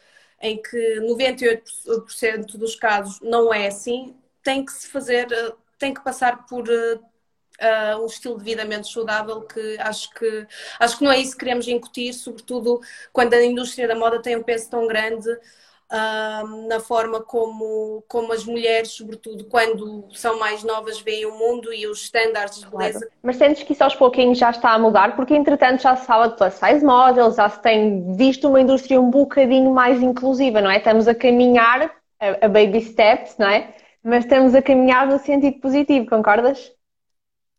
em 0.40 0.60
que 0.60 1.00
98% 1.00 2.56
dos 2.56 2.74
casos 2.74 3.20
não 3.20 3.52
é 3.52 3.66
assim, 3.66 4.16
tem 4.42 4.64
que 4.64 4.72
se 4.72 4.88
fazer, 4.88 5.26
uh, 5.26 5.56
tem 5.78 5.94
que 5.94 6.02
passar 6.02 6.46
por 6.46 6.68
uh, 6.68 8.02
um 8.02 8.06
estilo 8.06 8.38
de 8.38 8.44
vida 8.44 8.64
menos 8.64 8.90
saudável 8.90 9.42
que 9.42 9.76
acho 9.78 10.10
que 10.14 10.46
acho 10.78 10.98
que 10.98 11.04
não 11.04 11.12
é 11.12 11.18
isso 11.18 11.32
que 11.32 11.40
queremos 11.40 11.68
incutir, 11.68 12.12
sobretudo 12.14 12.80
quando 13.12 13.34
a 13.34 13.44
indústria 13.44 13.86
da 13.86 13.94
moda 13.94 14.20
tem 14.20 14.36
um 14.36 14.42
peso 14.42 14.70
tão 14.70 14.86
grande 14.86 15.28
na 16.68 16.78
forma 16.78 17.20
como, 17.20 18.04
como 18.06 18.32
as 18.32 18.44
mulheres, 18.44 18.90
sobretudo 18.92 19.44
quando 19.46 20.06
são 20.12 20.38
mais 20.38 20.62
novas, 20.62 21.00
veem 21.00 21.26
o 21.26 21.36
mundo 21.36 21.72
e 21.74 21.86
os 21.86 22.02
estándares 22.02 22.60
de 22.60 22.66
beleza. 22.68 23.00
Claro. 23.00 23.14
Mas 23.22 23.36
sentes 23.36 23.62
que 23.64 23.72
isso 23.72 23.82
aos 23.82 23.96
pouquinhos 23.96 24.38
já 24.38 24.50
está 24.50 24.70
a 24.70 24.78
mudar? 24.78 25.16
Porque 25.16 25.34
entretanto 25.34 25.82
já 25.82 25.96
se 25.96 26.06
fala 26.06 26.28
de 26.28 26.36
plus 26.36 26.54
size 26.54 26.84
models, 26.84 27.34
já 27.36 27.48
se 27.48 27.60
tem 27.60 28.14
visto 28.14 28.48
uma 28.48 28.60
indústria 28.60 29.00
um 29.00 29.10
bocadinho 29.10 29.72
mais 29.72 30.00
inclusiva, 30.00 30.60
não 30.60 30.70
é? 30.70 30.76
Estamos 30.78 31.08
a 31.08 31.14
caminhar 31.14 31.92
a, 32.20 32.46
a 32.46 32.48
baby 32.48 32.80
steps, 32.82 33.36
não 33.36 33.48
é? 33.48 33.74
Mas 34.02 34.24
estamos 34.24 34.54
a 34.54 34.62
caminhar 34.62 35.06
no 35.06 35.18
sentido 35.18 35.60
positivo, 35.60 36.06
concordas? 36.08 36.72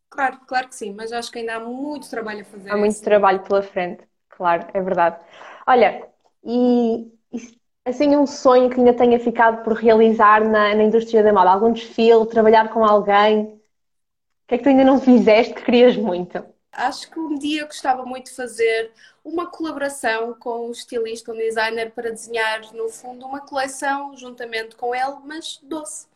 Claro, 0.10 0.40
claro 0.48 0.68
que 0.68 0.76
sim, 0.76 0.94
mas 0.94 1.12
acho 1.12 1.32
que 1.32 1.40
ainda 1.40 1.56
há 1.56 1.60
muito 1.60 2.10
trabalho 2.10 2.42
a 2.42 2.46
fazer. 2.46 2.70
Há 2.70 2.78
muito 2.78 2.92
assim. 2.92 3.04
trabalho 3.04 3.40
pela 3.42 3.62
frente, 3.62 4.04
claro, 4.30 4.68
é 4.74 4.82
verdade. 4.82 5.18
Olha, 5.66 6.06
e, 6.44 7.12
e 7.32 7.61
assim 7.86 8.16
um 8.16 8.26
sonho 8.28 8.70
que 8.70 8.80
ainda 8.80 8.94
tenha 8.94 9.20
ficado 9.20 9.64
por 9.64 9.74
realizar 9.74 10.44
na, 10.44 10.76
na 10.76 10.84
indústria 10.84 11.24
da 11.24 11.34
moda? 11.34 11.52
Algum 11.52 11.72
desfile, 11.72 12.28
trabalhar 12.28 12.70
com 12.70 12.86
alguém? 12.86 13.44
O 13.44 14.48
que 14.48 14.56
é 14.56 14.58
que 14.58 14.64
tu 14.64 14.70
ainda 14.70 14.84
não 14.84 15.00
fizeste 15.00 15.54
que 15.54 15.64
querias 15.64 15.96
muito? 15.96 16.44
Acho 16.72 17.10
que 17.10 17.20
um 17.20 17.38
dia 17.38 17.66
gostava 17.66 18.06
muito 18.06 18.28
de 18.28 18.36
fazer 18.36 18.92
uma 19.24 19.48
colaboração 19.48 20.34
com 20.40 20.68
um 20.68 20.72
estilista, 20.72 21.32
um 21.32 21.38
designer, 21.38 21.92
para 21.92 22.12
desenhar, 22.12 22.62
no 22.74 22.88
fundo, 22.90 23.26
uma 23.26 23.42
coleção 23.42 24.16
juntamente 24.16 24.76
com 24.76 24.96
ele, 24.96 25.18
mas 25.26 25.60
doce. 25.64 26.08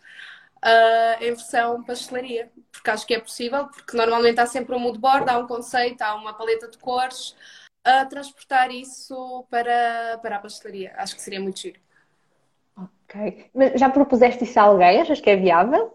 Uh, 0.64 1.22
em 1.22 1.28
versão 1.28 1.84
pastelaria, 1.84 2.50
porque 2.72 2.90
acho 2.90 3.06
que 3.06 3.14
é 3.14 3.20
possível, 3.20 3.68
porque 3.68 3.96
normalmente 3.96 4.40
há 4.40 4.48
sempre 4.48 4.74
um 4.74 4.80
mood 4.80 4.98
board, 4.98 5.30
há 5.30 5.38
um 5.38 5.46
conceito, 5.46 6.02
há 6.02 6.16
uma 6.16 6.34
paleta 6.34 6.68
de 6.68 6.78
cores, 6.80 7.36
a 7.86 8.06
transportar 8.06 8.72
isso 8.72 9.46
para, 9.50 10.18
para 10.22 10.38
a 10.38 10.40
pastelaria. 10.40 10.94
Acho 10.98 11.16
que 11.16 11.22
seria 11.22 11.40
muito 11.40 11.60
giro. 11.60 11.80
Ok. 12.78 13.50
Mas 13.54 13.80
já 13.80 13.90
propuseste 13.90 14.44
isso 14.44 14.60
a 14.60 14.64
alguém? 14.64 15.00
Achas 15.02 15.22
que 15.22 15.30
é 15.30 15.36
viável? 15.36 15.94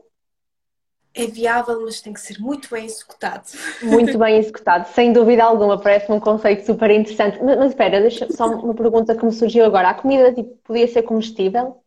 É 1.13 1.27
viável, 1.27 1.83
mas 1.85 2.01
tem 2.01 2.13
que 2.13 2.21
ser 2.21 2.39
muito 2.39 2.71
bem 2.71 2.87
executado. 2.87 3.49
Muito 3.83 4.17
bem 4.17 4.37
executado, 4.39 4.87
sem 4.89 5.13
dúvida 5.13 5.43
alguma. 5.43 5.77
Parece-me 5.81 6.17
um 6.17 6.21
conceito 6.21 6.65
super 6.65 6.91
interessante. 6.91 7.43
Mas, 7.43 7.59
mas 7.59 7.71
espera, 7.71 8.01
deixa 8.01 8.31
só 8.31 8.47
uma 8.47 8.75
pergunta 8.75 9.17
que 9.17 9.25
me 9.25 9.33
surgiu 9.33 9.65
agora. 9.65 9.91
A 9.91 9.95
comida 9.95 10.33
tipo, 10.33 10.55
podia 10.63 10.87
ser 10.87 11.03
comestível? 11.03 11.83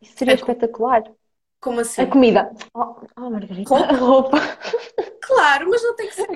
Isso 0.00 0.16
seria 0.16 0.34
espetacular. 0.34 1.02
Como 1.60 1.80
assim? 1.80 2.02
A 2.02 2.06
comida. 2.06 2.52
Oh, 2.72 2.94
oh 3.16 3.30
Margarida. 3.30 3.68
Roupa. 3.68 3.92
A 3.92 3.96
roupa. 3.96 4.38
Claro, 5.28 5.68
mas 5.68 5.82
não 5.82 5.94
tem 5.94 6.08
que 6.08 6.14
ser 6.14 6.26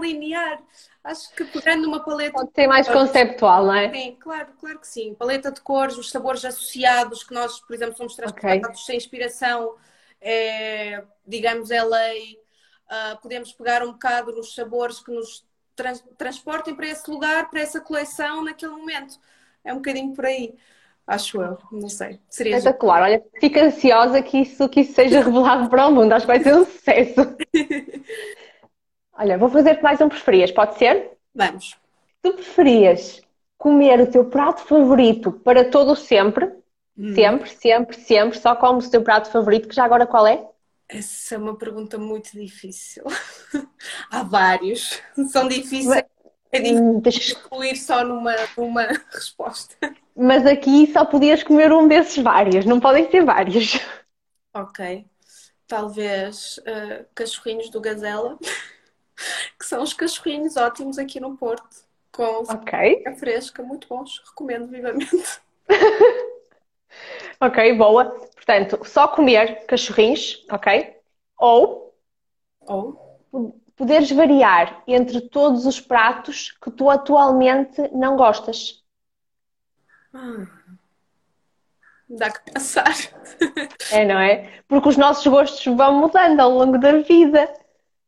linear. 0.00 0.62
Acho 1.04 1.30
que 1.34 1.44
pegando 1.44 1.86
uma 1.86 2.02
paleta. 2.02 2.32
Pode 2.32 2.50
ser 2.54 2.66
mais 2.66 2.88
conceptual, 2.88 3.66
não 3.66 3.74
é? 3.74 3.92
Sim, 3.92 4.16
claro, 4.18 4.48
claro 4.58 4.78
que 4.78 4.86
sim. 4.86 5.14
Paleta 5.14 5.52
de 5.52 5.60
cores, 5.60 5.98
os 5.98 6.10
sabores 6.10 6.42
associados, 6.44 7.22
que 7.22 7.34
nós, 7.34 7.60
por 7.60 7.74
exemplo, 7.74 7.96
somos 7.96 8.14
transportados 8.14 8.80
okay. 8.80 8.84
sem 8.84 8.96
inspiração, 8.96 9.74
é, 10.18 11.04
digamos, 11.26 11.70
é 11.70 11.84
lei. 11.84 12.38
Uh, 12.86 13.20
podemos 13.20 13.52
pegar 13.52 13.82
um 13.82 13.92
bocado 13.92 14.32
nos 14.32 14.54
sabores 14.54 14.98
que 14.98 15.12
nos 15.12 15.46
trans 15.76 16.02
transportem 16.16 16.74
para 16.74 16.88
esse 16.88 17.08
lugar, 17.10 17.50
para 17.50 17.60
essa 17.60 17.80
coleção, 17.80 18.42
naquele 18.42 18.72
momento. 18.72 19.18
É 19.62 19.72
um 19.72 19.76
bocadinho 19.76 20.14
por 20.14 20.24
aí. 20.24 20.54
Acho 21.10 21.42
eu, 21.42 21.58
não 21.72 21.88
sei. 21.88 22.20
Seria 22.28 22.56
Espetacular. 22.56 23.02
Olha, 23.02 23.20
fico 23.40 23.58
ansiosa 23.58 24.22
que 24.22 24.42
isso, 24.42 24.68
que 24.68 24.82
isso 24.82 24.92
seja 24.92 25.22
revelado 25.24 25.68
para 25.68 25.88
o 25.88 25.92
mundo. 25.92 26.12
Acho 26.12 26.24
que 26.24 26.32
vai 26.32 26.40
ser 26.40 26.54
um 26.54 26.64
sucesso. 26.64 27.36
Olha, 29.18 29.36
vou 29.36 29.48
fazer-te 29.48 29.82
mais 29.82 30.00
um 30.00 30.08
preferias, 30.08 30.52
pode 30.52 30.78
ser? 30.78 31.10
Vamos. 31.34 31.76
Tu 32.22 32.32
preferias 32.32 33.20
comer 33.58 34.00
o 34.00 34.06
teu 34.06 34.26
prato 34.26 34.60
favorito 34.60 35.32
para 35.32 35.68
todo 35.68 35.94
o 35.94 35.96
sempre? 35.96 36.46
Hum. 36.96 37.12
Sempre, 37.12 37.50
sempre, 37.50 37.96
sempre, 37.96 38.38
só 38.38 38.54
comes 38.54 38.86
o 38.86 38.90
teu 38.92 39.02
prato 39.02 39.32
favorito, 39.32 39.66
que 39.66 39.74
já 39.74 39.84
agora 39.84 40.06
qual 40.06 40.28
é? 40.28 40.46
Essa 40.88 41.34
é 41.34 41.38
uma 41.38 41.56
pergunta 41.56 41.98
muito 41.98 42.30
difícil. 42.38 43.02
Há 44.12 44.22
vários. 44.22 45.02
São 45.32 45.48
difíceis. 45.48 46.04
É 46.52 46.58
difícil 46.58 47.02
excluir 47.06 47.76
só 47.76 48.04
numa, 48.04 48.34
numa 48.56 48.86
resposta. 49.12 49.76
Mas 50.16 50.44
aqui 50.46 50.92
só 50.92 51.04
podias 51.04 51.42
comer 51.42 51.72
um 51.72 51.86
desses 51.86 52.22
vários, 52.22 52.66
não 52.66 52.80
podem 52.80 53.10
ser 53.10 53.24
vários. 53.24 53.78
Ok. 54.52 55.06
Talvez 55.66 56.58
uh, 56.58 57.06
cachorrinhos 57.14 57.70
do 57.70 57.80
Gazela 57.80 58.36
que 59.58 59.66
são 59.66 59.82
os 59.82 59.92
cachorrinhos 59.92 60.56
ótimos 60.56 60.98
aqui 60.98 61.20
no 61.20 61.36
Porto, 61.36 61.84
com 62.12 62.42
okay. 62.42 63.04
fresca, 63.16 63.62
muito 63.62 63.86
bons, 63.88 64.20
recomendo 64.26 64.68
vivamente. 64.68 65.40
ok, 67.40 67.74
boa. 67.76 68.06
Portanto, 68.34 68.80
só 68.84 69.08
comer 69.08 69.66
cachorrinhos, 69.66 70.44
ok? 70.50 70.96
Ou, 71.38 71.94
Ou 72.60 73.20
poderes 73.80 74.10
variar 74.10 74.82
entre 74.86 75.22
todos 75.22 75.64
os 75.64 75.80
pratos 75.80 76.54
que 76.62 76.70
tu 76.70 76.90
atualmente 76.90 77.80
não 77.94 78.14
gostas. 78.14 78.84
Ah, 80.12 80.46
dá 82.06 82.30
que 82.30 82.52
pensar. 82.52 82.94
É, 83.90 84.04
não 84.04 84.20
é? 84.20 84.60
Porque 84.68 84.90
os 84.90 84.98
nossos 84.98 85.26
gostos 85.26 85.64
vão 85.74 85.98
mudando 85.98 86.38
ao 86.40 86.50
longo 86.50 86.78
da 86.78 86.98
vida. 86.98 87.50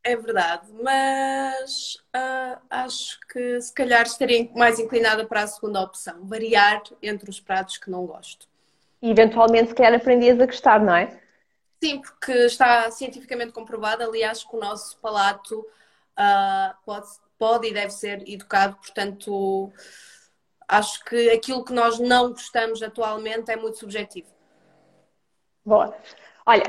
É 0.05 0.15
verdade, 0.15 0.69
mas 0.83 1.95
uh, 2.15 2.61
acho 2.69 3.19
que 3.33 3.61
se 3.61 3.73
calhar 3.73 4.03
estaria 4.03 4.49
mais 4.55 4.79
inclinada 4.79 5.25
para 5.25 5.43
a 5.43 5.47
segunda 5.47 5.81
opção, 5.81 6.27
variar 6.27 6.83
entre 7.03 7.31
os 7.31 7.41
pratos 7.41 7.79
que 7.79 7.91
não 7.91 8.05
gosto. 8.05 8.47
E 9.01 9.11
eventualmente 9.11 9.71
se 9.71 9.75
calhar 9.75 9.95
aprendias 9.95 10.39
a 10.39 10.47
gostar, 10.47 10.81
não 10.81 10.95
é? 10.95 11.22
Sim, 11.83 12.01
porque 12.01 12.31
está 12.45 12.89
cientificamente 12.93 13.53
comprovado, 13.53 14.05
aliás, 14.05 14.45
que 14.45 14.55
o 14.55 14.61
nosso 14.61 14.97
palato 14.99 15.67
uh, 16.13 16.77
pode, 16.85 17.09
pode 17.37 17.67
e 17.67 17.75
deve 17.75 17.91
ser 17.91 18.23
educado, 18.29 18.77
portanto, 18.77 19.73
acho 20.69 21.05
que 21.05 21.31
aquilo 21.31 21.65
que 21.65 21.73
nós 21.73 21.99
não 21.99 22.31
gostamos 22.31 22.81
atualmente 22.85 23.51
é 23.51 23.57
muito 23.57 23.79
subjetivo. 23.79 24.29
Boa. 25.65 25.93
Olha, 26.47 26.63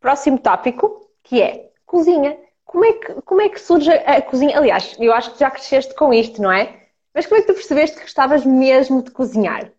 próximo 0.00 0.38
tópico, 0.38 1.10
que 1.22 1.42
é 1.42 1.70
cozinha. 1.84 2.38
Como 2.64 2.86
é 2.86 2.92
que, 2.94 3.20
como 3.20 3.42
é 3.42 3.50
que 3.50 3.60
surge 3.60 3.90
a 3.90 4.22
cozinha? 4.22 4.56
Aliás, 4.56 4.96
eu 4.98 5.12
acho 5.12 5.34
que 5.34 5.40
já 5.40 5.50
cresceste 5.50 5.94
com 5.94 6.10
isto, 6.10 6.40
não 6.40 6.50
é? 6.50 6.88
Mas 7.12 7.26
como 7.26 7.36
é 7.36 7.42
que 7.42 7.48
tu 7.48 7.54
percebeste 7.54 7.96
que 7.96 8.04
gostavas 8.04 8.46
mesmo 8.46 9.02
de 9.02 9.10
cozinhar? 9.10 9.70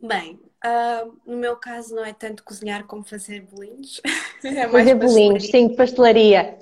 Bem, 0.00 0.43
uh, 0.64 1.20
no 1.26 1.36
meu 1.36 1.56
caso 1.56 1.94
não 1.94 2.04
é 2.04 2.12
tanto 2.12 2.42
cozinhar 2.42 2.84
como 2.86 3.04
fazer 3.04 3.42
bolinhos. 3.42 4.00
é 4.42 4.68
fazer 4.68 4.94
bolinhos, 4.94 5.46
sim, 5.46 5.74
pastelaria. 5.74 6.58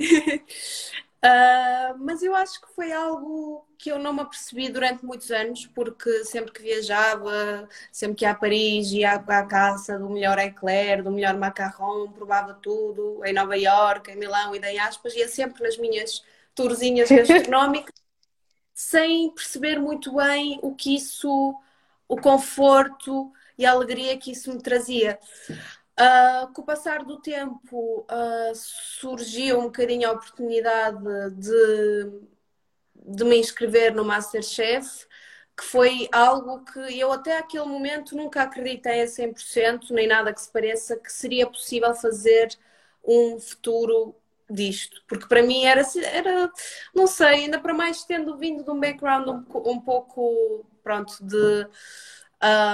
Uh, 0.00 1.98
mas 2.00 2.22
eu 2.22 2.34
acho 2.34 2.60
que 2.60 2.72
foi 2.74 2.92
algo 2.92 3.66
que 3.78 3.90
eu 3.92 3.98
não 3.98 4.12
me 4.12 4.20
apercebi 4.20 4.68
durante 4.68 5.04
muitos 5.04 5.30
anos, 5.30 5.66
porque 5.66 6.24
sempre 6.24 6.52
que 6.52 6.62
viajava, 6.62 7.68
sempre 7.92 8.16
que 8.16 8.24
ia 8.24 8.32
a 8.32 8.34
Paris, 8.34 8.90
ia 8.90 9.14
à 9.14 9.46
caça 9.46 9.98
do 9.98 10.10
melhor 10.10 10.36
eclair, 10.38 11.02
do 11.02 11.12
melhor 11.12 11.36
macarrão, 11.36 12.10
provava 12.10 12.54
tudo, 12.54 13.24
em 13.24 13.32
Nova 13.32 13.56
York, 13.56 14.10
em 14.10 14.16
Milão 14.16 14.54
e 14.54 14.58
em 14.58 14.78
aspas, 14.80 15.14
ia 15.14 15.28
sempre 15.28 15.62
nas 15.62 15.76
minhas 15.76 16.24
tourzinhas 16.56 17.08
gastronómicas, 17.10 17.94
sem 18.74 19.30
perceber 19.30 19.78
muito 19.78 20.16
bem 20.16 20.58
o 20.60 20.74
que 20.74 20.96
isso, 20.96 21.54
o 22.08 22.16
conforto 22.16 23.32
e 23.56 23.66
a 23.66 23.70
alegria 23.70 24.16
que 24.16 24.32
isso 24.32 24.52
me 24.52 24.62
trazia. 24.62 25.18
Uh, 25.98 26.52
com 26.52 26.62
o 26.62 26.64
passar 26.64 27.04
do 27.04 27.20
tempo 27.20 28.06
uh, 28.08 28.54
surgiu 28.54 29.58
um 29.58 29.64
bocadinho 29.64 30.08
a 30.08 30.12
oportunidade 30.12 31.02
de, 31.34 32.20
de 32.94 33.24
me 33.24 33.36
inscrever 33.36 33.92
no 33.92 34.04
Masterchef, 34.04 35.06
que 35.56 35.64
foi 35.64 36.08
algo 36.12 36.64
que 36.64 36.98
eu 36.98 37.10
até 37.12 37.36
aquele 37.38 37.64
momento 37.64 38.14
nunca 38.16 38.42
acreditei 38.42 39.02
a 39.02 39.06
100%, 39.06 39.90
nem 39.90 40.06
nada 40.06 40.32
que 40.32 40.40
se 40.40 40.52
pareça, 40.52 40.96
que 40.96 41.12
seria 41.12 41.48
possível 41.48 41.92
fazer 41.94 42.56
um 43.04 43.40
futuro 43.40 44.14
disto, 44.48 45.02
porque 45.06 45.26
para 45.26 45.42
mim 45.42 45.64
era, 45.64 45.82
era 46.12 46.50
não 46.94 47.06
sei, 47.06 47.26
ainda 47.26 47.58
para 47.58 47.74
mais 47.74 48.04
tendo 48.04 48.36
vindo 48.36 48.64
de 48.64 48.70
um 48.70 48.80
background 48.80 49.28
um, 49.28 49.72
um 49.72 49.80
pouco, 49.80 50.64
pronto, 50.88 51.18
de 51.20 51.66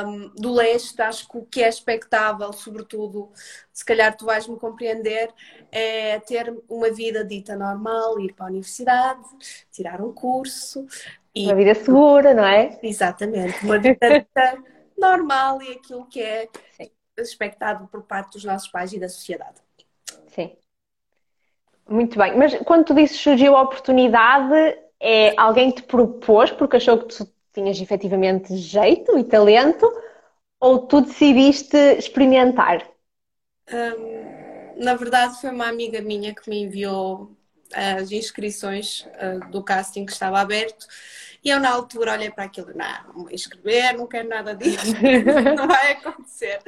um, 0.06 0.28
do 0.40 0.52
leste, 0.52 1.02
acho 1.02 1.28
que 1.28 1.36
o 1.36 1.44
que 1.44 1.64
é 1.64 1.68
expectável, 1.68 2.52
sobretudo, 2.52 3.32
se 3.72 3.84
calhar 3.84 4.16
tu 4.16 4.24
vais 4.24 4.46
me 4.46 4.56
compreender, 4.56 5.30
é 5.72 6.20
ter 6.20 6.54
uma 6.68 6.92
vida 6.92 7.24
dita 7.24 7.56
normal, 7.56 8.20
ir 8.20 8.32
para 8.34 8.46
a 8.46 8.48
universidade, 8.50 9.20
tirar 9.72 10.00
um 10.00 10.12
curso. 10.12 10.86
E... 11.34 11.46
Uma 11.46 11.56
vida 11.56 11.74
segura, 11.74 12.32
não 12.32 12.44
é? 12.44 12.78
Exatamente, 12.84 13.64
uma 13.64 13.80
vida 13.80 14.20
dita 14.20 14.62
normal 14.96 15.60
e 15.60 15.72
aquilo 15.72 16.06
que 16.06 16.22
é 16.22 16.48
Sim. 16.70 16.88
expectado 17.18 17.88
por 17.88 18.04
parte 18.04 18.34
dos 18.34 18.44
nossos 18.44 18.68
pais 18.68 18.92
e 18.92 19.00
da 19.00 19.08
sociedade. 19.08 19.60
Sim. 20.28 20.56
Muito 21.88 22.16
bem, 22.16 22.36
mas 22.36 22.54
quando 22.60 22.84
tu 22.84 22.94
dizes 22.94 23.16
surgiu 23.16 23.56
a 23.56 23.62
oportunidade, 23.62 24.78
é 25.00 25.34
alguém 25.36 25.72
te 25.72 25.82
propôs 25.82 26.52
porque 26.52 26.76
achou 26.76 26.96
que 26.98 27.06
tu 27.06 27.33
tinhas 27.54 27.80
efetivamente 27.80 28.56
jeito 28.56 29.18
e 29.18 29.24
talento 29.24 29.90
ou 30.60 30.86
tu 30.86 31.00
decidiste 31.00 31.76
experimentar? 31.96 32.86
Um, 33.72 34.82
na 34.84 34.94
verdade, 34.94 35.40
foi 35.40 35.50
uma 35.50 35.68
amiga 35.68 36.00
minha 36.02 36.34
que 36.34 36.50
me 36.50 36.62
enviou 36.62 37.30
as 37.72 38.12
inscrições 38.12 39.06
uh, 39.06 39.50
do 39.50 39.62
casting 39.62 40.04
que 40.04 40.12
estava 40.12 40.40
aberto 40.40 40.86
e 41.44 41.50
eu, 41.50 41.60
na 41.60 41.70
altura, 41.70 42.12
olhei 42.12 42.30
para 42.30 42.44
aquilo: 42.44 42.72
não, 42.74 43.12
vou 43.12 43.30
inscrever, 43.30 43.96
não 43.96 44.06
quero 44.06 44.28
nada 44.28 44.54
disso, 44.54 44.94
não 45.56 45.68
vai 45.68 45.92
acontecer. 45.92 46.58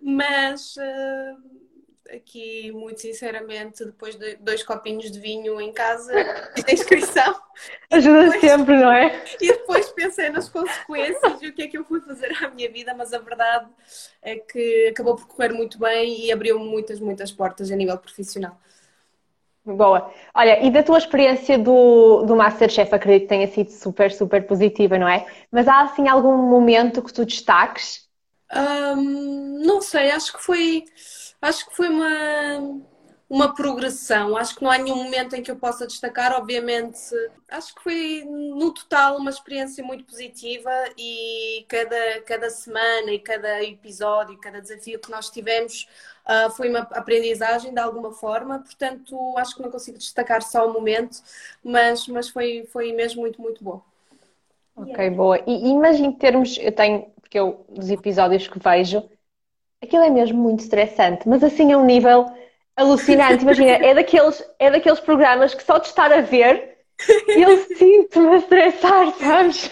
Mas. 0.00 0.76
Uh, 0.76 1.67
aqui, 2.14 2.72
muito 2.72 3.00
sinceramente, 3.00 3.84
depois 3.84 4.16
de 4.16 4.36
dois 4.36 4.62
copinhos 4.62 5.10
de 5.10 5.18
vinho 5.18 5.60
em 5.60 5.72
casa, 5.72 6.12
a 6.66 6.72
inscrição. 6.72 7.34
Ajuda 7.90 8.24
depois, 8.24 8.40
sempre, 8.40 8.76
não 8.76 8.92
é? 8.92 9.24
E 9.40 9.48
depois 9.48 9.88
pensei 9.90 10.30
nas 10.30 10.48
consequências 10.48 11.42
e 11.42 11.48
o 11.48 11.52
que 11.52 11.62
é 11.62 11.68
que 11.68 11.78
eu 11.78 11.84
fui 11.84 12.00
fazer 12.00 12.32
à 12.42 12.48
minha 12.50 12.70
vida, 12.70 12.94
mas 12.94 13.12
a 13.12 13.18
verdade 13.18 13.68
é 14.22 14.36
que 14.36 14.88
acabou 14.88 15.16
por 15.16 15.26
correr 15.26 15.52
muito 15.52 15.78
bem 15.78 16.24
e 16.24 16.32
abriu 16.32 16.58
muitas, 16.58 17.00
muitas 17.00 17.30
portas 17.30 17.70
a 17.70 17.76
nível 17.76 17.98
profissional. 17.98 18.58
Boa. 19.64 20.10
Olha, 20.34 20.64
e 20.64 20.70
da 20.70 20.82
tua 20.82 20.96
experiência 20.96 21.58
do, 21.58 22.22
do 22.22 22.34
Masterchef, 22.34 22.94
acredito 22.94 23.22
que 23.22 23.28
tenha 23.28 23.46
sido 23.48 23.70
super, 23.70 24.10
super 24.10 24.46
positiva, 24.46 24.98
não 24.98 25.08
é? 25.08 25.26
Mas 25.50 25.68
há 25.68 25.82
assim 25.82 26.08
algum 26.08 26.36
momento 26.36 27.02
que 27.02 27.12
tu 27.12 27.24
destaques? 27.26 28.08
Um, 28.50 29.58
não 29.66 29.82
sei, 29.82 30.10
acho 30.10 30.32
que 30.32 30.42
foi 30.42 30.84
acho 31.40 31.68
que 31.68 31.76
foi 31.76 31.88
uma, 31.88 32.80
uma 33.28 33.54
progressão. 33.54 34.36
Acho 34.36 34.56
que 34.56 34.62
não 34.62 34.70
há 34.70 34.78
nenhum 34.78 35.04
momento 35.04 35.34
em 35.34 35.42
que 35.42 35.50
eu 35.50 35.56
possa 35.56 35.86
destacar, 35.86 36.32
obviamente. 36.32 36.98
Acho 37.48 37.74
que 37.74 37.82
foi, 37.82 38.24
no 38.26 38.72
total, 38.72 39.18
uma 39.18 39.30
experiência 39.30 39.84
muito 39.84 40.04
positiva 40.04 40.70
e 40.96 41.64
cada, 41.68 42.20
cada 42.22 42.50
semana 42.50 43.12
e 43.12 43.18
cada 43.18 43.62
episódio, 43.62 44.38
cada 44.38 44.60
desafio 44.60 44.98
que 44.98 45.10
nós 45.10 45.30
tivemos 45.30 45.86
uh, 46.26 46.50
foi 46.50 46.70
uma 46.70 46.80
aprendizagem 46.80 47.72
de 47.72 47.80
alguma 47.80 48.12
forma. 48.12 48.60
Portanto, 48.60 49.34
acho 49.36 49.56
que 49.56 49.62
não 49.62 49.70
consigo 49.70 49.98
destacar 49.98 50.42
só 50.42 50.66
o 50.66 50.72
momento, 50.72 51.18
mas, 51.62 52.08
mas 52.08 52.28
foi, 52.28 52.66
foi 52.72 52.92
mesmo 52.92 53.20
muito, 53.20 53.40
muito 53.40 53.62
bom. 53.62 53.82
Ok, 54.74 55.10
boa. 55.10 55.42
E 55.46 55.70
imagino 55.70 56.12
termos, 56.14 56.56
eu 56.58 56.70
tenho, 56.70 57.10
porque 57.20 57.38
eu, 57.38 57.64
dos 57.68 57.90
episódios 57.90 58.46
que 58.46 58.58
vejo, 58.58 59.08
Aquilo 59.82 60.02
é 60.02 60.10
mesmo 60.10 60.38
muito 60.42 60.60
estressante, 60.60 61.28
mas 61.28 61.42
assim 61.42 61.72
a 61.72 61.78
um 61.78 61.84
nível 61.84 62.26
alucinante. 62.76 63.42
Imagina, 63.42 63.70
é 63.70 63.94
daqueles, 63.94 64.44
é 64.58 64.70
daqueles 64.70 65.00
programas 65.00 65.54
que 65.54 65.62
só 65.62 65.78
de 65.78 65.86
estar 65.86 66.12
a 66.12 66.20
ver 66.20 66.78
eu 67.28 67.64
sinto-me 67.76 68.28
a 68.28 68.36
estressar, 68.36 69.12
sabes? 69.12 69.70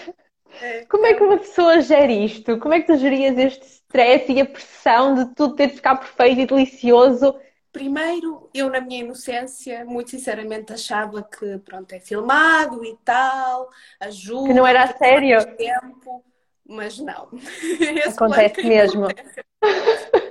É, 0.61 0.85
Como 0.85 1.05
é 1.05 1.13
que 1.13 1.23
uma 1.23 1.37
pessoa 1.37 1.81
gere 1.81 2.25
isto? 2.25 2.57
Como 2.59 2.73
é 2.73 2.79
que 2.79 2.87
tu 2.87 2.97
gerias 2.97 3.37
este 3.37 3.65
stress 3.65 4.31
e 4.31 4.41
a 4.41 4.45
pressão 4.45 5.13
de 5.13 5.35
tudo 5.35 5.55
ter 5.55 5.67
de 5.67 5.75
ficar 5.75 5.97
perfeito 5.97 6.41
e 6.41 6.45
delicioso? 6.45 7.35
Primeiro, 7.71 8.49
eu 8.53 8.69
na 8.69 8.81
minha 8.81 9.01
inocência, 9.01 9.85
muito 9.85 10.09
sinceramente, 10.09 10.73
achava 10.73 11.21
que 11.21 11.59
pronto, 11.59 11.91
é 11.93 11.99
filmado 11.99 12.83
e 12.83 12.97
tal, 13.03 13.69
ajuda. 13.99 14.47
Que 14.47 14.53
não 14.53 14.65
era 14.65 14.83
a 14.83 14.97
sério. 14.97 15.55
Tempo 15.57 16.23
mas 16.67 16.99
não. 16.99 17.29
Esse 17.79 18.09
acontece 18.09 18.63
mesmo. 18.63 19.05
Acontece. 19.05 19.43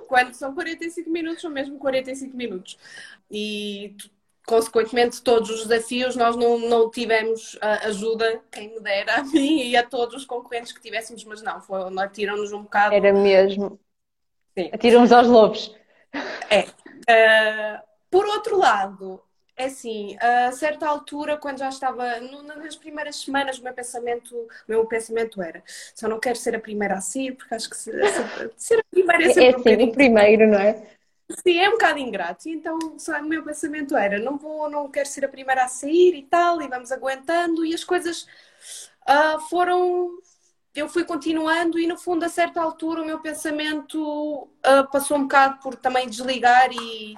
Quando 0.08 0.34
são 0.34 0.54
45 0.54 1.10
minutos, 1.10 1.40
são 1.42 1.50
mesmo 1.50 1.78
45 1.78 2.36
minutos. 2.36 2.78
E 3.30 3.96
consequentemente, 4.46 5.20
todos 5.22 5.50
os 5.50 5.66
desafios 5.66 6.14
nós 6.14 6.36
não, 6.36 6.58
não 6.58 6.88
tivemos 6.88 7.58
ajuda, 7.82 8.40
quem 8.50 8.72
me 8.72 8.80
dera 8.80 9.16
a 9.16 9.24
mim 9.24 9.62
e 9.62 9.76
a 9.76 9.82
todos 9.82 10.14
os 10.14 10.24
concorrentes 10.24 10.70
que 10.70 10.80
tivéssemos, 10.80 11.24
mas 11.24 11.42
não, 11.42 11.60
atiram-nos 11.98 12.52
um 12.52 12.62
bocado. 12.62 12.94
Era 12.94 13.12
mesmo. 13.12 13.78
Atiram-nos 14.72 15.10
aos 15.10 15.26
lobos. 15.26 15.74
É. 16.48 16.62
Uh, 16.62 17.82
por 18.10 18.24
outro 18.26 18.56
lado, 18.56 19.20
é 19.56 19.64
assim, 19.64 20.16
a 20.20 20.52
certa 20.52 20.86
altura, 20.86 21.38
quando 21.38 21.58
já 21.58 21.70
estava 21.70 22.20
nas 22.20 22.76
primeiras 22.76 23.16
semanas, 23.16 23.58
o 23.58 23.62
meu 23.62 23.72
pensamento, 23.72 24.36
o 24.36 24.48
meu 24.68 24.84
pensamento 24.86 25.40
era: 25.40 25.62
só 25.94 26.06
não 26.06 26.20
quero 26.20 26.36
ser 26.36 26.54
a 26.54 26.60
primeira 26.60 26.96
a 26.96 27.00
sair, 27.00 27.32
porque 27.34 27.54
acho 27.54 27.70
que 27.70 27.76
ser, 27.76 27.94
ser 28.56 28.80
a 28.80 28.84
primeira 28.90 29.24
é 29.24 29.32
sempre 29.32 29.72
é, 29.72 29.74
é 29.74 29.84
um 29.84 29.88
o 29.88 29.92
primeiro, 29.92 30.48
não 30.48 30.58
é? 30.58 30.96
Sim, 31.42 31.58
é 31.58 31.68
um 31.68 31.72
bocado 31.72 31.98
ingrato. 31.98 32.48
Então, 32.48 32.98
só, 32.98 33.18
o 33.18 33.24
meu 33.24 33.42
pensamento 33.42 33.96
era: 33.96 34.18
não 34.18 34.36
vou, 34.36 34.68
não 34.68 34.90
quero 34.90 35.08
ser 35.08 35.24
a 35.24 35.28
primeira 35.28 35.64
a 35.64 35.68
sair 35.68 36.14
e 36.14 36.22
tal, 36.22 36.60
e 36.60 36.68
vamos 36.68 36.92
aguentando. 36.92 37.64
E 37.64 37.74
as 37.74 37.82
coisas 37.82 38.26
uh, 39.08 39.40
foram. 39.48 40.10
Eu 40.74 40.86
fui 40.90 41.04
continuando, 41.04 41.78
e 41.78 41.86
no 41.86 41.96
fundo, 41.96 42.24
a 42.24 42.28
certa 42.28 42.60
altura, 42.60 43.00
o 43.00 43.06
meu 43.06 43.18
pensamento 43.20 44.42
uh, 44.42 44.90
passou 44.92 45.16
um 45.16 45.22
bocado 45.22 45.58
por 45.62 45.74
também 45.74 46.06
desligar 46.06 46.68
e 46.70 47.16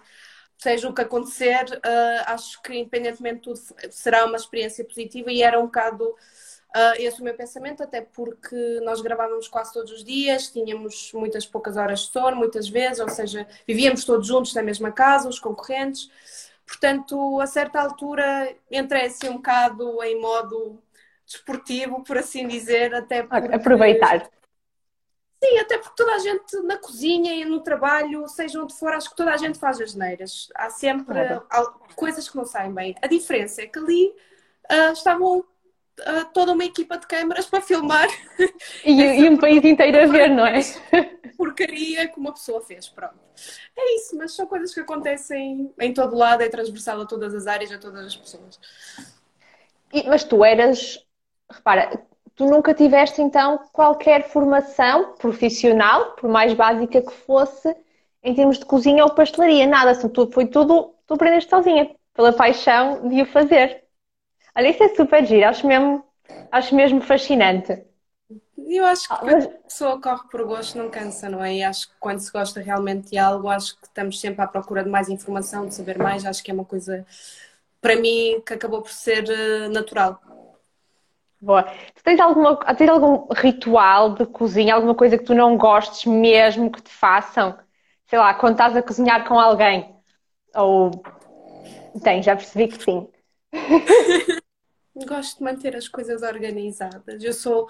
seja 0.59 0.89
o 0.89 0.93
que 0.93 1.03
acontecer, 1.03 1.65
uh, 1.65 2.23
acho 2.27 2.61
que 2.63 2.75
independentemente 2.77 3.37
de 3.37 3.43
tudo 3.43 3.61
será 3.91 4.27
uma 4.27 4.37
experiência 4.37 4.85
positiva 4.85 5.31
e 5.31 5.43
era 5.43 5.59
um 5.59 5.67
bocado 5.67 6.05
uh, 6.05 6.95
esse 6.99 7.21
o 7.21 7.25
meu 7.25 7.35
pensamento, 7.35 7.83
até 7.83 8.01
porque 8.01 8.81
nós 8.83 9.01
gravávamos 9.01 9.49
quase 9.49 9.73
todos 9.73 9.93
os 9.93 10.05
dias, 10.05 10.49
tínhamos 10.49 11.13
muitas 11.15 11.47
poucas 11.47 11.77
horas 11.77 12.01
de 12.01 12.11
sono, 12.11 12.37
muitas 12.37 12.69
vezes, 12.69 12.99
ou 12.99 13.09
seja, 13.09 13.47
vivíamos 13.67 14.05
todos 14.05 14.27
juntos 14.27 14.53
na 14.55 14.63
mesma 14.63 14.91
casa, 14.91 15.29
os 15.29 15.39
concorrentes. 15.39 16.11
Portanto, 16.67 17.41
a 17.41 17.47
certa 17.47 17.81
altura 17.81 18.55
entrei 18.71 19.07
assim 19.07 19.29
um 19.29 19.37
bocado 19.37 20.03
em 20.03 20.21
modo 20.21 20.83
desportivo, 21.25 22.03
por 22.03 22.19
assim 22.19 22.47
dizer, 22.47 22.95
até 22.95 23.23
porque... 23.23 23.55
Aproveitar. 23.55 24.29
Sim, 25.43 25.59
até 25.59 25.79
porque 25.79 25.95
toda 25.97 26.08
a 26.19 26.23
gente 26.23 26.57
na 26.63 26.77
cozinha 26.77 27.33
e 27.35 27.45
no 27.45 27.61
trabalho, 27.61 28.27
seja 28.29 28.61
onde 28.61 28.75
for, 28.75 28.93
acho 28.93 29.11
que 29.11 29.17
toda 29.17 29.33
a 29.33 29.37
gente 29.37 29.59
faz 29.59 29.81
as 29.81 29.95
neiras. 29.95 30.49
Há 30.55 30.71
sempre 30.71 31.05
claro. 31.05 31.45
coisas 31.95 32.29
que 32.29 32.37
não 32.37 32.45
saem 32.45 32.73
bem. 32.73 32.95
A 33.01 33.07
diferença 33.07 33.63
é 33.63 33.67
que 33.67 33.79
ali 33.79 34.09
uh, 34.71 34.93
estavam 34.93 35.39
uh, 35.39 36.25
toda 36.35 36.53
uma 36.53 36.65
equipa 36.65 36.99
de 36.99 37.07
câmaras 37.07 37.47
para 37.47 37.61
filmar. 37.61 38.09
E, 38.85 38.93
e 38.93 39.29
um 39.29 39.37
país 39.37 39.65
inteiro 39.65 40.03
a 40.03 40.07
ver, 40.07 40.29
não 40.29 40.47
é? 40.47 40.61
Porcaria 41.37 42.09
que 42.09 42.19
uma 42.19 42.33
pessoa 42.33 42.61
fez, 42.61 42.89
pronto. 42.89 43.19
É 43.77 43.97
isso, 43.97 44.17
mas 44.17 44.35
são 44.35 44.47
coisas 44.47 44.75
que 44.75 44.81
acontecem 44.81 45.73
em 45.79 45.95
todo 45.95 46.17
lado, 46.17 46.43
é 46.43 46.49
transversal 46.49 47.01
a 47.01 47.07
todas 47.07 47.33
as 47.35 47.47
áreas, 47.47 47.71
a 47.71 47.79
todas 47.79 48.05
as 48.05 48.17
pessoas. 48.17 48.59
E, 49.93 50.03
mas 50.09 50.25
tu 50.25 50.45
eras, 50.45 50.99
repara, 51.49 52.05
tu 52.39 52.47
nunca 52.47 52.73
tiveste 52.73 53.21
então 53.21 53.59
qualquer 53.73 54.29
formação 54.29 55.15
profissional, 55.17 56.13
por 56.13 56.31
mais 56.31 56.55
básica 56.55 57.03
que 57.03 57.13
fosse, 57.13 57.77
em 58.23 58.33
termos 58.33 58.61
de 58.61 58.65
cozinha 58.65 59.05
ou 59.05 59.11
pastelaria, 59.11 59.67
nada, 59.67 59.93
foi 60.33 60.47
tudo, 60.47 60.95
tu 61.05 61.15
aprendeste 61.15 61.51
sozinha, 61.51 61.91
pela 62.15 62.33
paixão 62.33 63.09
de 63.09 63.23
o 63.23 63.27
fazer. 63.27 63.83
Olha, 64.57 64.69
isso 64.69 64.83
é 64.85 64.95
super 64.95 65.27
giro, 65.27 65.49
acho 65.49 65.67
mesmo, 65.67 66.05
acho 66.53 66.75
mesmo 66.77 67.01
fascinante. 67.01 67.83
Eu 68.57 68.85
acho 68.87 69.09
que 69.09 69.25
mas... 69.25 69.45
a 69.45 69.49
pessoa 69.49 70.01
corre 70.01 70.29
por 70.31 70.45
gosto 70.45 70.79
não 70.79 70.91
cansa, 70.91 71.29
não 71.29 71.43
é? 71.43 71.57
E 71.57 71.63
acho 71.65 71.89
que 71.89 71.95
quando 71.99 72.21
se 72.21 72.31
gosta 72.31 72.61
realmente 72.61 73.11
de 73.11 73.19
algo, 73.19 73.49
acho 73.49 73.77
que 73.81 73.87
estamos 73.87 74.21
sempre 74.21 74.43
à 74.43 74.47
procura 74.47 74.85
de 74.85 74.91
mais 74.91 75.09
informação, 75.09 75.67
de 75.67 75.75
saber 75.75 75.99
mais, 75.99 76.25
acho 76.25 76.43
que 76.45 76.51
é 76.53 76.55
uma 76.55 76.65
coisa, 76.65 77.05
para 77.81 77.97
mim, 77.97 78.41
que 78.47 78.55
acabou 78.55 78.83
por 78.83 78.93
ser 78.93 79.29
eh, 79.29 79.69
natural. 79.69 80.21
Boa. 81.41 81.63
Tu 81.63 82.03
tens, 82.03 82.19
alguma, 82.19 82.57
tens 82.75 82.91
algum 82.91 83.27
ritual 83.33 84.15
de 84.15 84.27
cozinha, 84.27 84.75
alguma 84.75 84.95
coisa 84.95 85.17
que 85.17 85.25
tu 85.25 85.35
não 85.35 85.57
gostes 85.57 86.05
mesmo 86.05 86.71
que 86.71 86.83
te 86.83 86.91
façam? 86.91 87.57
Sei 88.07 88.19
lá, 88.19 88.35
quando 88.35 88.53
estás 88.53 88.77
a 88.77 88.83
cozinhar 88.83 89.27
com 89.27 89.39
alguém? 89.39 89.95
Ou. 90.55 90.91
Tem, 92.03 92.23
já 92.23 92.35
percebi 92.35 92.69
que 92.69 92.83
sim. 92.83 93.09
Gosto 95.07 95.39
de 95.39 95.45
manter 95.45 95.77
as 95.77 95.87
coisas 95.87 96.23
organizadas. 96.23 97.23
Eu 97.23 97.33
sou, 97.33 97.69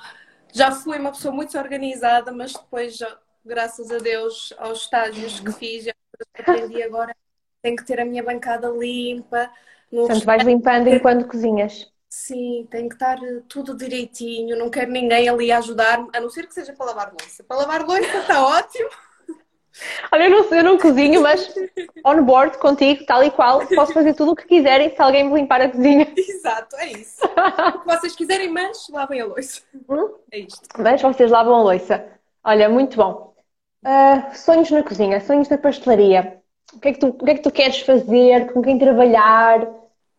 já 0.53 0.73
fui 0.73 0.99
uma 0.99 1.13
pessoa 1.13 1.35
muito 1.35 1.59
organizada, 1.59 2.33
mas 2.33 2.55
depois, 2.55 2.97
já, 2.97 3.19
graças 3.45 3.91
a 3.91 3.99
Deus, 3.99 4.55
aos 4.57 4.83
estágios 4.83 5.41
que 5.41 5.53
fiz, 5.53 5.85
já 5.85 5.93
aprendi 6.39 6.83
agora, 6.83 7.15
tenho 7.61 7.77
que 7.77 7.85
ter 7.85 8.01
a 8.01 8.05
minha 8.05 8.23
bancada 8.23 8.69
limpa. 8.71 9.51
Portanto, 9.91 10.25
vais 10.25 10.43
limpando 10.43 10.89
enquanto 10.89 11.27
cozinhas. 11.27 11.93
Sim, 12.09 12.67
tem 12.71 12.89
que 12.89 12.95
estar 12.95 13.19
tudo 13.49 13.77
direitinho, 13.77 14.57
não 14.57 14.71
quero 14.71 14.91
ninguém 14.91 15.29
ali 15.29 15.53
ajudar-me, 15.53 16.09
a 16.15 16.21
não 16.21 16.31
ser 16.31 16.47
que 16.47 16.55
seja 16.55 16.73
para 16.73 16.87
lavar 16.87 17.13
louça. 17.13 17.45
Para 17.45 17.57
lavar 17.59 17.87
louça 17.87 18.19
está 18.19 18.43
ótimo. 18.47 18.89
Olha, 20.11 20.25
eu 20.25 20.31
não, 20.31 20.45
eu 20.57 20.65
não 20.65 20.79
cozinho, 20.79 21.21
mas 21.21 21.55
on 22.05 22.23
board 22.25 22.59
contigo, 22.59 23.05
tal 23.05 23.23
e 23.23 23.31
qual, 23.31 23.65
posso 23.67 23.93
fazer 23.93 24.15
tudo 24.15 24.33
o 24.33 24.37
que 24.37 24.47
quiserem 24.47 24.91
se 24.91 25.01
alguém 25.01 25.25
me 25.25 25.35
limpar 25.35 25.61
a 25.61 25.69
cozinha. 25.69 26.13
Exato, 26.17 26.77
é 26.77 26.93
isso. 26.93 27.25
O 27.25 27.81
que 27.81 27.87
vocês 27.87 28.17
quiserem, 28.17 28.49
mas 28.49 28.89
lavem 28.89 29.21
a 29.21 29.27
louça. 29.27 29.61
Hum? 29.89 30.15
É 30.33 30.39
isto. 30.41 30.69
Mas 30.79 31.01
vocês 31.01 31.31
lavam 31.31 31.55
a 31.55 31.63
louça. 31.63 32.05
Olha, 32.43 32.69
muito 32.69 32.97
bom. 32.97 33.35
Uh, 33.85 34.35
sonhos 34.35 34.71
na 34.71 34.83
cozinha, 34.83 35.21
sonhos 35.21 35.49
na 35.49 35.59
pastelaria. 35.59 36.41
O 36.73 36.81
que, 36.81 36.89
é 36.89 36.93
que 36.93 36.99
tu, 36.99 37.09
o 37.09 37.25
que 37.25 37.31
é 37.31 37.35
que 37.35 37.43
tu 37.43 37.51
queres 37.51 37.81
fazer? 37.81 38.53
Com 38.53 38.63
quem 38.63 38.79
trabalhar? 38.79 39.69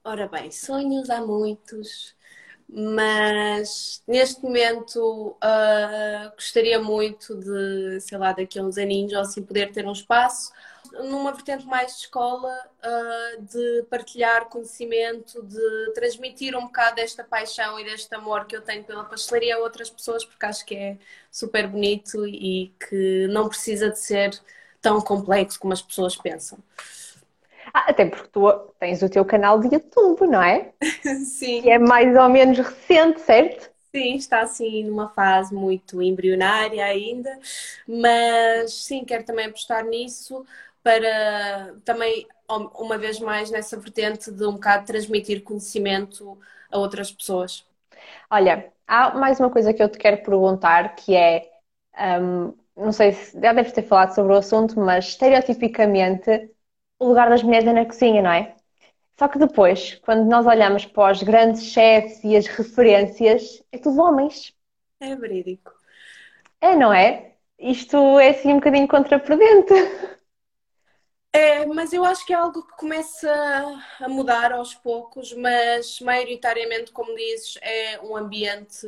Ora 0.04 0.28
bem, 0.28 0.52
sonhos 0.52 1.10
há 1.10 1.22
muitos 1.26 2.16
mas 2.72 4.04
neste 4.08 4.44
momento 4.44 5.36
uh, 5.44 6.32
gostaria 6.36 6.80
muito 6.80 7.36
de, 7.36 8.00
sei 8.00 8.18
lá, 8.18 8.32
daqui 8.32 8.60
a 8.60 8.64
uns 8.64 8.78
aninhos 8.78 9.12
ou 9.14 9.22
assim 9.22 9.42
poder 9.42 9.72
ter 9.72 9.88
um 9.88 9.92
espaço 9.92 10.52
numa 10.94 11.32
vertente 11.32 11.66
mais 11.66 11.94
de 11.94 12.02
escola, 12.02 12.56
uh, 12.84 13.42
de 13.42 13.84
partilhar 13.90 14.46
conhecimento, 14.50 15.42
de 15.44 15.94
transmitir 15.94 16.56
um 16.56 16.68
bocado 16.68 16.98
desta 16.98 17.24
paixão 17.24 17.80
e 17.80 17.84
deste 17.84 18.14
amor 18.14 18.46
que 18.46 18.56
eu 18.56 18.62
tenho 18.62 18.84
pela 18.84 19.04
pastelaria 19.04 19.56
a 19.56 19.60
outras 19.60 19.90
pessoas, 19.90 20.24
porque 20.24 20.46
acho 20.46 20.66
que 20.66 20.76
é 20.76 20.98
super 21.32 21.68
bonito 21.68 22.26
e 22.28 22.72
que 22.88 23.28
não 23.30 23.50
precisa 23.50 23.90
de 23.90 24.00
ser 24.00 24.40
tão 24.80 25.02
complexo 25.02 25.60
como 25.60 25.74
as 25.74 25.82
pessoas 25.82 26.16
pensam. 26.16 26.60
Ah, 27.74 27.90
até 27.90 28.06
porque 28.06 28.28
tu 28.30 28.50
tens 28.80 29.02
o 29.02 29.10
teu 29.10 29.26
canal 29.26 29.60
de 29.60 29.74
YouTube, 29.74 30.28
não 30.28 30.42
é? 30.42 30.74
Sim. 31.26 31.64
Que 31.64 31.72
é 31.72 31.80
mais 31.80 32.16
ou 32.18 32.30
menos 32.30 32.58
recente, 32.60 33.22
certo? 33.22 33.72
Sim, 33.96 34.16
está 34.16 34.42
assim 34.44 34.84
numa 34.84 35.10
fase 35.10 35.54
muito 35.54 36.00
embrionária 36.02 36.86
ainda, 36.86 37.40
mas 37.88 38.72
sim, 38.86 39.04
quero 39.04 39.26
também 39.26 39.48
apostar 39.48 39.84
nisso 39.86 40.46
para 40.84 41.76
também, 41.84 42.28
uma 42.76 42.98
vez 43.00 43.20
mais, 43.20 43.50
nessa 43.50 43.78
vertente 43.80 44.32
de 44.32 44.46
um 44.46 44.54
bocado 44.54 44.86
transmitir 44.86 45.44
conhecimento 45.44 46.38
a 46.72 46.78
outras 46.78 47.12
pessoas. 47.12 47.66
Olha, 48.30 48.72
há 48.88 49.12
mais 49.16 49.40
uma 49.40 49.50
coisa 49.50 49.74
que 49.74 49.82
eu 49.82 49.90
te 49.90 49.98
quero 49.98 50.22
perguntar 50.24 50.96
que 50.96 51.16
é, 51.16 51.50
um, 52.22 52.54
não 52.76 52.92
sei 52.92 53.12
se 53.14 53.40
já 53.40 53.54
deves 53.54 53.72
ter 53.74 53.84
falado 53.84 54.14
sobre 54.16 54.34
o 54.34 54.38
assunto, 54.38 54.80
mas 54.80 55.06
estereotipicamente 55.10 56.52
o 57.00 57.08
lugar 57.08 57.30
das 57.30 57.42
mulheres 57.42 57.68
é 57.68 57.74
na 57.74 57.86
cozinha, 57.86 58.22
não 58.22 58.32
é? 58.32 58.56
Só 59.18 59.28
que 59.28 59.40
depois, 59.40 59.96
quando 59.96 60.26
nós 60.30 60.46
olhamos 60.46 60.86
para 60.86 61.12
os 61.12 61.24
grandes 61.24 61.64
chefes 61.64 62.24
e 62.24 62.36
as 62.38 62.48
referências, 62.48 63.64
é 63.72 63.78
tudo 63.78 64.02
homens. 64.02 64.54
É 65.00 65.16
verídico. 65.16 65.74
É, 66.62 66.76
não 66.76 66.94
é? 66.94 67.34
Isto 67.58 68.20
é 68.20 68.30
assim 68.30 68.54
um 68.54 68.56
bocadinho 68.56 68.88
contraprodente. 68.88 69.74
É, 71.32 71.66
mas 71.66 71.94
eu 71.94 72.04
acho 72.04 72.26
que 72.26 72.34
é 72.34 72.36
algo 72.36 72.66
que 72.66 72.78
começa 72.78 73.32
a 74.00 74.10
mudar 74.10 74.52
aos 74.52 74.74
poucos, 74.74 75.32
mas 75.34 76.00
maioritariamente, 76.00 76.92
como 76.92 77.16
dizes, 77.16 77.58
é 77.62 78.00
um 78.02 78.16
ambiente 78.16 78.88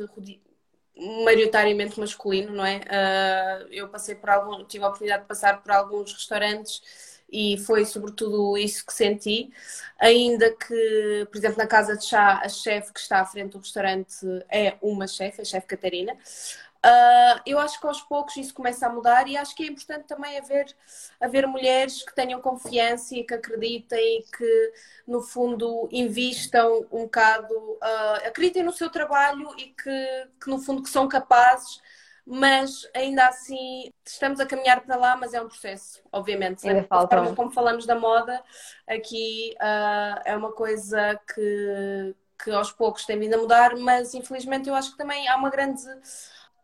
maioritariamente 1.24 2.00
masculino, 2.00 2.52
não 2.52 2.64
é? 2.64 2.78
Uh, 2.78 3.68
eu 3.70 3.88
passei 3.88 4.14
por 4.14 4.30
algum, 4.30 4.64
tive 4.64 4.84
a 4.84 4.88
oportunidade 4.88 5.22
de 5.22 5.28
passar 5.28 5.62
por 5.62 5.70
alguns 5.70 6.12
restaurantes 6.12 7.11
e 7.32 7.56
foi 7.58 7.86
sobretudo 7.86 8.58
isso 8.58 8.84
que 8.84 8.92
senti. 8.92 9.50
Ainda 9.98 10.54
que, 10.54 11.26
por 11.30 11.38
exemplo, 11.38 11.58
na 11.58 11.66
casa 11.66 11.96
de 11.96 12.04
chá, 12.04 12.40
a 12.44 12.48
chefe 12.48 12.92
que 12.92 13.00
está 13.00 13.20
à 13.20 13.24
frente 13.24 13.52
do 13.52 13.58
restaurante 13.58 14.14
é 14.50 14.76
uma 14.82 15.06
chefe, 15.06 15.40
a 15.40 15.44
chefe 15.44 15.66
Catarina. 15.66 16.16
Uh, 16.84 17.38
eu 17.46 17.60
acho 17.60 17.80
que 17.80 17.86
aos 17.86 18.00
poucos 18.00 18.36
isso 18.36 18.52
começa 18.52 18.84
a 18.84 18.90
mudar 18.90 19.28
e 19.28 19.36
acho 19.36 19.54
que 19.54 19.62
é 19.62 19.66
importante 19.66 20.04
também 20.08 20.36
haver, 20.36 20.66
haver 21.20 21.46
mulheres 21.46 22.02
que 22.02 22.12
tenham 22.12 22.40
confiança 22.40 23.14
e 23.14 23.22
que 23.22 23.34
acreditem 23.34 24.18
e 24.18 24.22
que, 24.36 24.72
no 25.06 25.22
fundo, 25.22 25.88
invistam 25.92 26.84
um 26.90 27.04
bocado, 27.04 27.54
uh, 27.54 28.26
acreditem 28.26 28.64
no 28.64 28.72
seu 28.72 28.90
trabalho 28.90 29.48
e 29.56 29.66
que, 29.66 30.28
que, 30.42 30.50
no 30.50 30.58
fundo, 30.58 30.82
que 30.82 30.90
são 30.90 31.08
capazes 31.08 31.80
mas 32.26 32.88
ainda 32.94 33.26
assim 33.26 33.92
estamos 34.06 34.38
a 34.40 34.46
caminhar 34.46 34.80
para 34.82 34.96
lá, 34.96 35.16
mas 35.16 35.34
é 35.34 35.42
um 35.42 35.48
processo, 35.48 36.00
obviamente. 36.12 36.68
Ainda 36.68 36.84
falta. 36.84 37.34
Como 37.34 37.50
falamos 37.50 37.84
da 37.84 37.94
moda, 37.94 38.42
aqui 38.86 39.54
uh, 39.60 40.20
é 40.24 40.36
uma 40.36 40.52
coisa 40.52 41.18
que, 41.34 42.14
que 42.42 42.50
aos 42.50 42.70
poucos 42.70 43.04
tem 43.04 43.18
vindo 43.18 43.34
a 43.34 43.38
mudar, 43.38 43.76
mas 43.76 44.14
infelizmente 44.14 44.68
eu 44.68 44.74
acho 44.74 44.92
que 44.92 44.98
também 44.98 45.28
há 45.28 45.36
uma 45.36 45.50
grande 45.50 45.82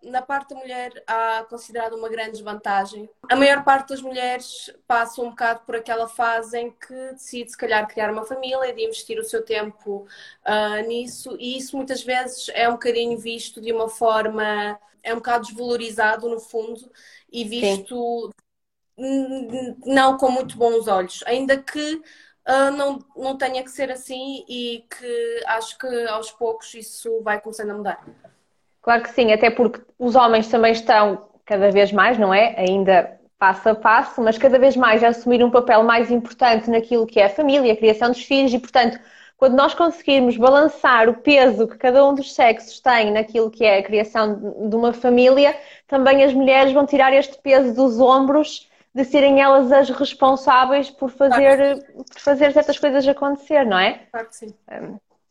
na 0.03 0.23
parte 0.23 0.55
da 0.55 0.61
mulher 0.61 1.03
há 1.07 1.45
considerado 1.49 1.95
uma 1.95 2.09
grande 2.09 2.33
desvantagem. 2.33 3.09
A 3.31 3.37
maior 3.37 3.65
parte 3.65 3.91
das 3.91 4.01
mulheres 4.01 4.73
passa 4.87 5.21
um 5.21 5.31
bocado 5.31 5.61
por 5.67 5.77
aquela 5.77 6.09
fase 6.09 6.59
em 6.59 6.71
que 6.71 7.13
decide, 7.13 7.51
se 7.51 7.57
calhar, 7.57 7.87
criar 7.87 8.13
uma 8.13 8.25
família, 8.25 8.73
de 8.73 8.85
investir 8.85 9.19
o 9.19 9.25
seu 9.25 9.45
tempo 9.45 10.07
uh, 10.47 10.87
nisso, 10.87 11.37
e 11.39 11.57
isso 11.57 11.77
muitas 11.77 12.03
vezes 12.03 12.49
é 12.55 12.69
um 12.69 12.73
bocadinho 12.73 13.19
visto 13.19 13.61
de 13.61 13.73
uma 13.73 13.89
forma, 13.89 14.79
é 15.03 15.13
um 15.13 15.19
bocado 15.19 15.47
desvalorizado 15.47 16.29
no 16.29 16.39
fundo, 16.39 16.91
e 17.31 17.45
visto 17.45 18.33
Sim. 18.97 19.77
não 19.85 20.17
com 20.17 20.31
muito 20.31 20.57
bons 20.57 20.87
olhos, 20.87 21.23
ainda 21.27 21.57
que 21.57 22.03
Uh, 22.51 22.71
não, 22.71 22.99
não 23.15 23.37
tenha 23.37 23.63
que 23.63 23.71
ser 23.71 23.91
assim 23.93 24.43
e 24.49 24.87
que 24.89 25.43
acho 25.47 25.77
que 25.77 25.87
aos 26.07 26.33
poucos 26.33 26.73
isso 26.73 27.21
vai 27.21 27.39
começando 27.39 27.73
a 27.73 27.75
mudar. 27.75 28.03
Claro 28.89 29.03
que 29.03 29.11
sim, 29.11 29.31
até 29.31 29.51
porque 29.51 29.83
os 29.99 30.15
homens 30.15 30.49
também 30.49 30.73
estão 30.73 31.29
cada 31.45 31.71
vez 31.71 31.93
mais, 31.93 32.17
não 32.17 32.33
é? 32.33 32.55
Ainda 32.57 33.21
passo 33.39 33.69
a 33.69 33.75
passo, 33.75 34.23
mas 34.23 34.39
cada 34.39 34.59
vez 34.59 34.79
mais 34.79 35.05
a 35.05 35.09
assumir 35.09 35.45
um 35.45 35.51
papel 35.51 35.83
mais 35.83 36.11
importante 36.11 36.71
naquilo 36.71 37.07
que 37.07 37.21
é 37.21 37.27
a 37.27 37.29
família, 37.29 37.75
a 37.75 37.77
criação 37.77 38.09
dos 38.09 38.23
filhos 38.23 38.51
e, 38.55 38.59
portanto, 38.59 38.99
quando 39.37 39.55
nós 39.55 39.75
conseguirmos 39.75 40.39
balançar 40.39 41.07
o 41.07 41.13
peso 41.13 41.69
que 41.69 41.77
cada 41.77 42.03
um 42.03 42.15
dos 42.15 42.35
sexos 42.35 42.81
tem 42.81 43.13
naquilo 43.13 43.51
que 43.51 43.63
é 43.63 43.77
a 43.77 43.83
criação 43.83 44.55
de 44.71 44.75
uma 44.75 44.95
família, 44.95 45.55
também 45.87 46.25
as 46.25 46.33
mulheres 46.33 46.73
vão 46.73 46.87
tirar 46.87 47.13
este 47.13 47.37
peso 47.43 47.75
dos 47.75 48.01
ombros 48.01 48.71
de 48.95 49.05
serem 49.05 49.39
elas 49.43 49.71
as 49.71 49.91
responsáveis 49.91 50.89
por 50.89 51.11
fazer, 51.11 51.59
claro 51.59 52.05
por 52.11 52.21
fazer 52.21 52.53
certas 52.55 52.79
coisas 52.79 53.07
acontecer, 53.07 53.67
não 53.67 53.79
é? 53.79 54.01
Claro 54.11 54.29
que 54.29 54.35
sim. 54.35 54.55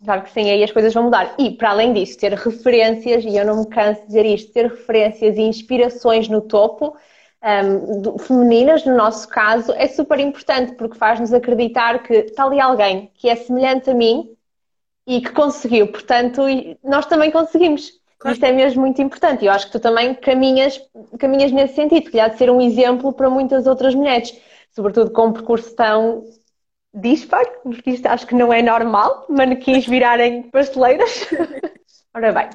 Claro 0.04 0.22
que 0.24 0.32
sim, 0.32 0.50
aí 0.50 0.64
as 0.64 0.72
coisas 0.72 0.94
vão 0.94 1.04
mudar. 1.04 1.34
E, 1.40 1.52
para 1.52 1.72
além 1.72 1.92
disso, 1.92 2.18
ter 2.18 2.34
referências, 2.34 3.24
e 3.26 3.36
eu 3.36 3.46
não 3.46 3.62
me 3.62 3.68
canso 3.68 4.02
de 4.02 4.08
dizer 4.08 4.26
isto, 4.26 4.54
ter 4.54 4.68
referências 4.68 5.38
e 5.38 5.42
inspirações 5.42 6.28
no 6.28 6.42
topo, 6.42 6.96
um, 7.44 8.02
do, 8.02 8.18
femininas, 8.18 8.86
no 8.86 8.96
nosso 8.96 9.28
caso, 9.28 9.72
é 9.74 9.88
super 9.88 10.20
importante, 10.20 10.74
porque 10.74 10.98
faz-nos 10.98 11.34
acreditar 11.34 12.04
que 12.04 12.14
está 12.14 12.46
ali 12.46 12.60
alguém 12.60 13.12
que 13.16 13.28
é 13.28 13.36
semelhante 13.36 13.90
a 13.90 13.94
mim 13.94 14.36
e 15.06 15.22
que 15.22 15.32
conseguiu. 15.32 15.88
Portanto, 15.88 16.44
nós 16.84 17.06
também 17.06 17.32
conseguimos. 17.32 17.92
Claro. 18.20 18.34
Isto 18.36 18.46
é 18.46 18.52
mesmo 18.52 18.82
muito 18.82 19.02
importante. 19.02 19.44
E 19.44 19.48
eu 19.48 19.52
acho 19.52 19.68
que 19.68 19.72
tu 19.72 19.80
também 19.80 20.14
caminhas, 20.16 20.80
caminhas 21.20 21.52
nesse 21.52 21.76
sentido, 21.76 22.10
que 22.10 22.20
há 22.20 22.28
de 22.28 22.38
ser 22.38 22.50
um 22.50 22.60
exemplo 22.60 23.14
para 23.14 23.30
muitas 23.30 23.68
outras 23.68 23.94
mulheres, 23.96 24.36
sobretudo 24.72 25.12
com 25.12 25.28
um 25.28 25.34
percurso 25.34 25.76
tão 25.76 26.24
disparo, 26.98 27.50
porque 27.64 27.92
isto 27.92 28.08
acho 28.08 28.26
que 28.26 28.36
não 28.36 28.52
é 28.52 28.62
normal, 28.62 29.26
manequins 29.30 29.86
virarem 29.86 30.44
pasteleiras. 30.50 31.28
Ora 32.14 32.32
bem, 32.32 32.50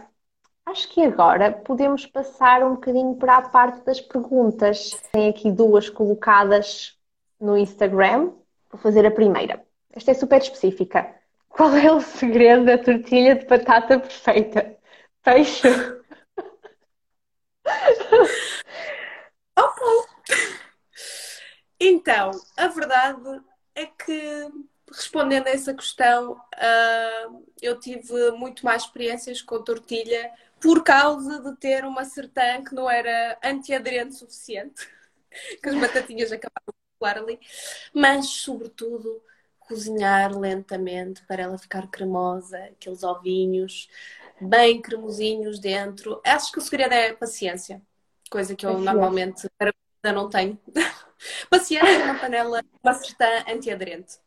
acho 0.66 0.88
que 0.88 1.02
agora 1.02 1.52
podemos 1.52 2.06
passar 2.06 2.64
um 2.64 2.74
bocadinho 2.74 3.14
para 3.16 3.36
a 3.36 3.42
parte 3.42 3.84
das 3.84 4.00
perguntas. 4.00 5.00
Tem 5.12 5.28
aqui 5.28 5.50
duas 5.50 5.88
colocadas 5.88 6.98
no 7.40 7.56
Instagram. 7.56 8.32
Vou 8.70 8.80
fazer 8.80 9.06
a 9.06 9.10
primeira. 9.10 9.64
Esta 9.92 10.10
é 10.10 10.14
super 10.14 10.40
específica. 10.40 11.14
Qual 11.48 11.74
é 11.76 11.92
o 11.92 12.00
segredo 12.00 12.64
da 12.64 12.78
tortilha 12.78 13.36
de 13.36 13.46
batata 13.46 14.00
perfeita? 14.00 14.76
Peixe. 15.22 15.68
ok. 19.56 19.86
Então, 21.78 22.30
a 22.56 22.68
verdade 22.68 23.42
é 23.74 23.86
que, 23.86 24.48
respondendo 24.90 25.46
a 25.46 25.50
essa 25.50 25.74
questão, 25.74 26.32
uh, 26.32 27.44
eu 27.60 27.78
tive 27.78 28.30
muito 28.32 28.64
mais 28.64 28.82
experiências 28.82 29.40
com 29.42 29.62
tortilha 29.62 30.30
por 30.60 30.84
causa 30.84 31.40
de 31.40 31.56
ter 31.56 31.84
uma 31.84 32.04
sertã 32.04 32.62
que 32.64 32.74
não 32.74 32.88
era 32.88 33.38
antiaderente 33.42 34.14
suficiente, 34.14 34.88
que 35.62 35.68
as 35.68 35.74
batatinhas 35.74 36.30
acabavam 36.30 36.68
de 36.68 36.98
pular 36.98 37.18
ali, 37.18 37.40
mas, 37.92 38.26
sobretudo, 38.26 39.22
cozinhar 39.58 40.38
lentamente 40.38 41.24
para 41.26 41.42
ela 41.42 41.58
ficar 41.58 41.88
cremosa, 41.88 42.58
aqueles 42.58 43.02
ovinhos 43.02 43.88
bem 44.40 44.80
cremosinhos 44.80 45.58
dentro. 45.58 46.20
Acho 46.24 46.52
que 46.52 46.58
o 46.58 46.62
segredo 46.62 46.92
é 46.92 47.12
paciência, 47.12 47.80
coisa 48.30 48.54
que 48.54 48.66
eu 48.66 48.72
paciência. 48.72 48.92
normalmente 48.92 49.48
ainda 49.60 50.20
não 50.20 50.28
tenho. 50.28 50.58
paciência 51.50 51.98
numa 52.00 52.18
panela, 52.18 52.62
uma 52.82 52.94
sertã 52.94 53.44
antiaderente. 53.48 54.18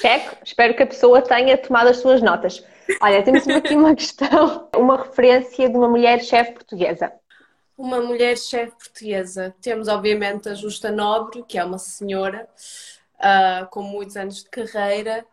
Check. 0.00 0.38
Espero 0.44 0.74
que 0.74 0.82
a 0.82 0.86
pessoa 0.86 1.22
tenha 1.22 1.56
tomado 1.56 1.88
as 1.88 1.98
suas 1.98 2.20
notas. 2.20 2.64
Olha, 3.00 3.22
temos 3.22 3.46
aqui 3.48 3.74
uma 3.74 3.94
questão, 3.94 4.68
uma 4.74 4.96
referência 4.96 5.68
de 5.68 5.76
uma 5.76 5.88
mulher 5.88 6.20
chefe 6.22 6.52
portuguesa. 6.52 7.12
Uma 7.76 8.00
mulher 8.00 8.36
chefe 8.36 8.72
portuguesa. 8.72 9.54
Temos, 9.60 9.86
obviamente, 9.86 10.48
a 10.48 10.54
Justa 10.54 10.90
Nobre, 10.90 11.44
que 11.46 11.58
é 11.58 11.64
uma 11.64 11.78
senhora 11.78 12.48
uh, 13.18 13.66
com 13.68 13.82
muitos 13.82 14.16
anos 14.16 14.42
de 14.42 14.50
carreira. 14.50 15.24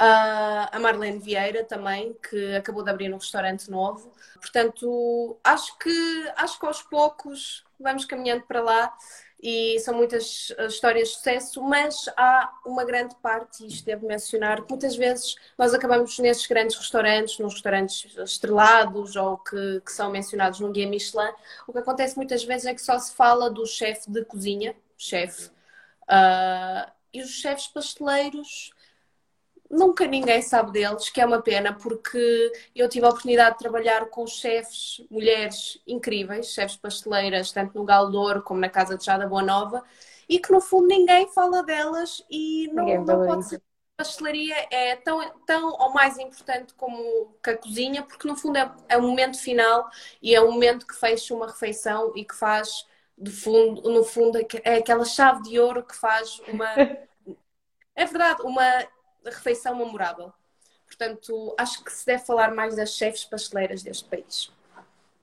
Uh, 0.00 0.64
a 0.72 0.78
Marlene 0.80 1.18
Vieira 1.18 1.62
também, 1.62 2.16
que 2.26 2.54
acabou 2.56 2.82
de 2.82 2.90
abrir 2.90 3.12
um 3.12 3.18
restaurante 3.18 3.70
novo. 3.70 4.10
Portanto, 4.40 5.38
acho 5.44 5.76
que, 5.78 6.32
acho 6.36 6.58
que 6.58 6.64
aos 6.64 6.80
poucos 6.80 7.66
vamos 7.78 8.06
caminhando 8.06 8.44
para 8.44 8.62
lá 8.62 8.96
e 9.42 9.78
são 9.80 9.94
muitas 9.94 10.52
ah, 10.58 10.66
histórias 10.66 11.08
de 11.08 11.14
sucesso, 11.14 11.62
mas 11.62 12.08
há 12.16 12.52
uma 12.64 12.84
grande 12.84 13.14
parte, 13.16 13.64
e 13.64 13.68
isto 13.68 13.84
devo 13.84 14.06
mencionar, 14.06 14.62
que 14.62 14.70
muitas 14.70 14.96
vezes 14.96 15.34
nós 15.56 15.72
acabamos 15.72 16.18
nesses 16.18 16.46
grandes 16.46 16.76
restaurantes, 16.76 17.38
nos 17.38 17.54
restaurantes 17.54 18.16
estrelados 18.18 19.16
ou 19.16 19.38
que, 19.38 19.80
que 19.80 19.92
são 19.92 20.10
mencionados 20.10 20.60
no 20.60 20.70
Guia 20.70 20.88
Michelin, 20.88 21.32
o 21.66 21.72
que 21.72 21.78
acontece 21.78 22.16
muitas 22.16 22.44
vezes 22.44 22.66
é 22.66 22.74
que 22.74 22.82
só 22.82 22.98
se 22.98 23.14
fala 23.14 23.50
do 23.50 23.66
chefe 23.66 24.10
de 24.10 24.24
cozinha, 24.24 24.74
chefe, 24.96 25.48
uh, 26.02 26.90
e 27.12 27.22
os 27.22 27.30
chefes 27.30 27.66
pasteleiros 27.66 28.70
nunca 29.70 30.06
ninguém 30.06 30.42
sabe 30.42 30.72
deles, 30.72 31.08
que 31.08 31.20
é 31.20 31.26
uma 31.26 31.40
pena, 31.40 31.72
porque 31.72 32.52
eu 32.74 32.88
tive 32.88 33.06
a 33.06 33.10
oportunidade 33.10 33.52
de 33.52 33.58
trabalhar 33.60 34.06
com 34.06 34.26
chefes, 34.26 35.00
mulheres 35.10 35.80
incríveis, 35.86 36.48
chefes 36.52 36.76
pasteleiras, 36.76 37.52
tanto 37.52 37.78
no 37.78 37.84
Galdor 37.84 38.42
como 38.42 38.60
na 38.60 38.68
Casa 38.68 38.98
de 38.98 39.04
Chá 39.04 39.16
da 39.16 39.26
Boa 39.28 39.42
Nova, 39.42 39.82
e 40.28 40.38
que 40.38 40.52
no 40.52 40.60
fundo 40.60 40.88
ninguém 40.88 41.28
fala 41.28 41.62
delas 41.62 42.24
e 42.28 42.68
não, 42.72 43.04
não 43.04 43.26
pode 43.26 43.48
ser. 43.48 43.62
A 43.96 44.02
pastelaria 44.02 44.56
é 44.70 44.96
tão, 44.96 45.20
tão 45.44 45.72
ou 45.72 45.92
mais 45.92 46.18
importante 46.18 46.72
como 46.74 47.34
que 47.42 47.50
a 47.50 47.56
cozinha, 47.56 48.02
porque 48.02 48.26
no 48.26 48.34
fundo 48.34 48.56
é, 48.56 48.72
é 48.88 48.96
o 48.96 49.02
momento 49.02 49.38
final 49.38 49.88
e 50.22 50.34
é 50.34 50.40
o 50.40 50.50
momento 50.50 50.86
que 50.86 50.94
fecha 50.94 51.34
uma 51.34 51.46
refeição 51.46 52.10
e 52.16 52.24
que 52.24 52.34
faz 52.34 52.86
de 53.16 53.30
fundo, 53.30 53.82
no 53.90 54.02
fundo, 54.02 54.38
é 54.64 54.76
aquela 54.76 55.04
chave 55.04 55.42
de 55.42 55.60
ouro 55.60 55.84
que 55.84 55.94
faz 55.94 56.40
uma. 56.48 56.74
É 57.92 58.06
verdade, 58.06 58.40
uma 58.42 58.64
refeição 59.24 59.76
memorável. 59.76 60.32
Portanto, 60.86 61.54
acho 61.58 61.84
que 61.84 61.92
se 61.92 62.04
deve 62.06 62.24
falar 62.24 62.52
mais 62.52 62.76
das 62.76 62.96
chefes 62.96 63.24
pasteleiras 63.24 63.82
deste 63.82 64.08
país. 64.08 64.50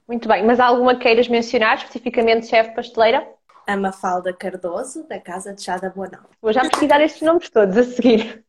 Muito 0.08 0.28
bem, 0.28 0.46
mas 0.46 0.60
há 0.60 0.66
alguma 0.66 0.96
queiras 0.96 1.28
mencionar, 1.28 1.78
especificamente 1.78 2.48
chefe 2.48 2.74
pasteleira? 2.74 3.28
A 3.66 3.76
Mafalda 3.76 4.32
Cardoso, 4.32 5.06
da 5.08 5.20
Casa 5.20 5.54
de 5.54 5.62
Chá 5.62 5.78
da 5.78 5.90
Boa 5.90 6.08
Nova. 6.08 6.30
Vou 6.42 6.54
já 6.54 6.62
pesquisar 6.62 7.02
estes 7.02 7.22
nomes 7.22 7.50
todos 7.50 7.76
a 7.76 7.84
seguir. 7.84 8.46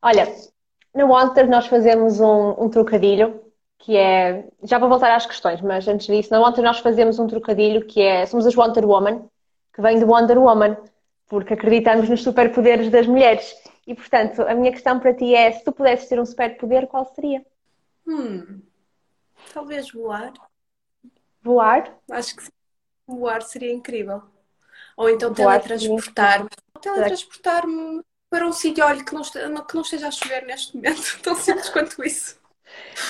Olha, 0.00 0.34
no 0.94 1.08
Wanter 1.08 1.48
nós 1.48 1.66
fazemos 1.66 2.20
um, 2.20 2.64
um 2.64 2.70
trocadilho 2.70 3.50
que 3.80 3.96
é. 3.96 4.44
Já 4.62 4.78
vou 4.78 4.88
voltar 4.88 5.14
às 5.14 5.26
questões, 5.26 5.60
mas 5.60 5.88
antes 5.88 6.06
disso, 6.06 6.30
na 6.30 6.40
Wonder 6.40 6.62
nós 6.62 6.78
fazemos 6.78 7.18
um 7.18 7.26
trocadilho 7.26 7.84
que 7.86 8.00
é. 8.00 8.24
Somos 8.26 8.46
as 8.46 8.56
Wonder 8.56 8.86
Woman, 8.86 9.28
que 9.74 9.82
vem 9.82 9.98
de 9.98 10.04
Wonder 10.04 10.38
Woman, 10.38 10.76
porque 11.28 11.54
acreditamos 11.54 12.08
nos 12.08 12.22
superpoderes 12.22 12.90
das 12.90 13.06
mulheres. 13.06 13.54
E 13.90 13.94
portanto, 13.96 14.42
a 14.42 14.54
minha 14.54 14.70
questão 14.70 15.00
para 15.00 15.12
ti 15.12 15.34
é: 15.34 15.50
se 15.50 15.64
tu 15.64 15.72
pudesses 15.72 16.08
ter 16.08 16.20
um 16.20 16.24
superpoder, 16.24 16.86
qual 16.86 17.04
seria? 17.12 17.44
Hum, 18.06 18.62
talvez 19.52 19.90
voar. 19.90 20.32
Voar? 21.42 21.98
Acho 22.08 22.36
que 22.36 22.44
voar 23.04 23.42
seria 23.42 23.72
incrível. 23.72 24.22
Ou 24.96 25.10
então 25.10 25.34
teletransportar-me. 25.34 26.48
Teletransportar-me 26.80 28.00
para 28.30 28.46
um 28.46 28.52
sítio, 28.52 28.84
olha, 28.84 29.04
que 29.04 29.12
não, 29.12 29.22
que 29.22 29.74
não 29.74 29.82
esteja 29.82 30.06
a 30.06 30.12
chover 30.12 30.46
neste 30.46 30.76
momento. 30.76 31.02
Tão 31.20 31.34
simples 31.34 31.68
quanto 31.70 32.04
isso. 32.04 32.38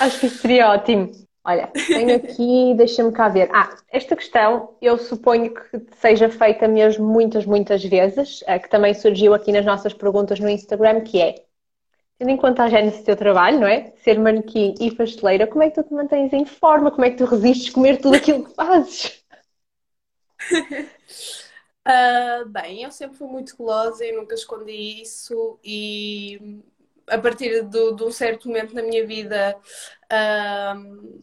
Acho 0.00 0.18
que 0.18 0.26
isso 0.28 0.38
seria 0.38 0.70
ótimo. 0.70 1.12
Olha, 1.50 1.66
tenho 1.88 2.14
aqui, 2.14 2.74
deixa-me 2.78 3.10
cá 3.10 3.28
ver. 3.28 3.50
Ah, 3.52 3.76
esta 3.90 4.14
questão 4.14 4.76
eu 4.80 4.96
suponho 4.96 5.52
que 5.52 5.84
seja 5.96 6.28
feita 6.28 6.68
mesmo 6.68 7.04
muitas, 7.04 7.44
muitas 7.44 7.84
vezes, 7.84 8.44
que 8.62 8.70
também 8.70 8.94
surgiu 8.94 9.34
aqui 9.34 9.50
nas 9.50 9.66
nossas 9.66 9.92
perguntas 9.92 10.38
no 10.38 10.48
Instagram, 10.48 11.00
que 11.00 11.20
é, 11.20 11.42
tendo 12.16 12.30
em 12.30 12.36
conta 12.36 12.62
a 12.62 12.68
gênese 12.68 12.98
do 12.98 13.04
teu 13.04 13.16
trabalho, 13.16 13.58
não 13.58 13.66
é? 13.66 13.92
Ser 14.04 14.16
manequim 14.20 14.76
e 14.78 14.94
pasteleira, 14.94 15.48
como 15.48 15.64
é 15.64 15.70
que 15.70 15.82
tu 15.82 15.88
te 15.88 15.92
mantens 15.92 16.32
em 16.32 16.44
forma? 16.44 16.92
Como 16.92 17.04
é 17.04 17.10
que 17.10 17.16
tu 17.16 17.24
resistes 17.24 17.70
comer 17.70 18.00
tudo 18.00 18.14
aquilo 18.14 18.44
que 18.44 18.54
fazes? 18.54 19.24
Uh, 21.84 22.46
bem, 22.52 22.84
eu 22.84 22.92
sempre 22.92 23.18
fui 23.18 23.26
muito 23.26 23.56
gulosa 23.56 24.04
e 24.04 24.12
nunca 24.12 24.36
escondi 24.36 25.02
isso 25.02 25.58
e 25.64 26.62
a 27.10 27.18
partir 27.18 27.62
do, 27.62 27.94
de 27.94 28.04
um 28.04 28.12
certo 28.12 28.48
momento 28.48 28.74
na 28.74 28.82
minha 28.82 29.06
vida, 29.06 29.56
uh, 30.12 31.20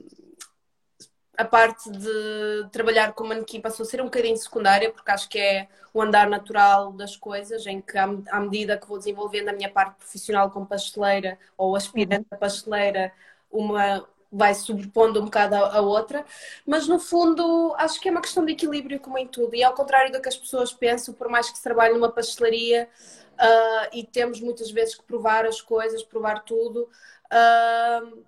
a 1.38 1.46
parte 1.46 1.90
de 1.92 2.68
trabalhar 2.72 3.14
como 3.14 3.30
manequim 3.30 3.62
passou 3.62 3.84
a 3.84 3.88
ser 3.88 4.02
um 4.02 4.06
bocadinho 4.06 4.36
secundária, 4.38 4.92
porque 4.92 5.12
acho 5.12 5.30
que 5.30 5.40
é 5.40 5.68
o 5.94 6.02
andar 6.02 6.28
natural 6.28 6.92
das 6.92 7.16
coisas, 7.16 7.66
em 7.68 7.80
que 7.80 7.98
à, 7.98 8.40
medida 8.40 8.78
que 8.78 8.88
vou 8.88 8.98
desenvolvendo 8.98 9.50
a 9.50 9.54
minha 9.54 9.72
parte 9.72 9.98
profissional 9.98 10.50
como 10.50 10.66
pasteleira 10.66 11.38
ou 11.56 11.76
aspirante 11.76 12.28
a 12.32 12.38
pasteleira, 12.38 13.14
uma 13.52 14.08
vai 14.38 14.54
sobrepondo 14.54 15.20
um 15.20 15.26
bocado 15.26 15.56
a, 15.56 15.78
a, 15.78 15.82
outra, 15.82 16.24
mas 16.66 16.88
no 16.88 17.00
fundo 17.00 17.74
acho 17.78 18.00
que 18.00 18.08
é 18.08 18.12
uma 18.12 18.22
questão 18.22 18.46
de 18.46 18.52
equilíbrio 18.54 19.00
como 19.00 19.18
em 19.18 19.28
tudo, 19.28 19.56
e 19.56 19.64
ao 19.64 19.74
contrário 19.74 20.12
do 20.12 20.22
que 20.22 20.30
as 20.30 20.38
pessoas 20.38 20.72
pensam, 20.72 21.14
por 21.14 21.28
mais 21.28 21.50
que 21.50 21.58
se 21.58 21.64
trabalhe 21.64 21.94
numa 21.94 22.12
pastelaria, 22.12 22.88
uh, 23.34 23.90
e 23.92 24.04
temos 24.04 24.40
muitas 24.40 24.70
vezes 24.70 24.96
que 24.96 25.04
provar 25.04 25.46
as 25.46 25.60
coisas, 25.60 26.04
provar 26.04 26.44
tudo. 26.44 26.88
Uh, 27.32 28.24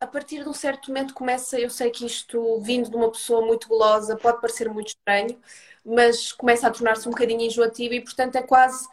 a 0.00 0.06
partir 0.06 0.44
de 0.44 0.48
um 0.48 0.54
certo 0.54 0.88
momento 0.88 1.12
começa, 1.12 1.58
eu 1.58 1.68
sei 1.68 1.90
que 1.90 2.06
isto 2.06 2.60
vindo 2.60 2.88
de 2.88 2.96
uma 2.96 3.10
pessoa 3.10 3.44
muito 3.44 3.66
gulosa 3.66 4.16
pode 4.16 4.40
parecer 4.40 4.68
muito 4.68 4.88
estranho, 4.88 5.40
mas 5.84 6.32
começa 6.32 6.68
a 6.68 6.70
tornar-se 6.70 7.08
um 7.08 7.10
bocadinho 7.10 7.40
enjoativo 7.40 7.94
e 7.94 8.00
portanto 8.00 8.36
é 8.36 8.42
quase 8.42 8.86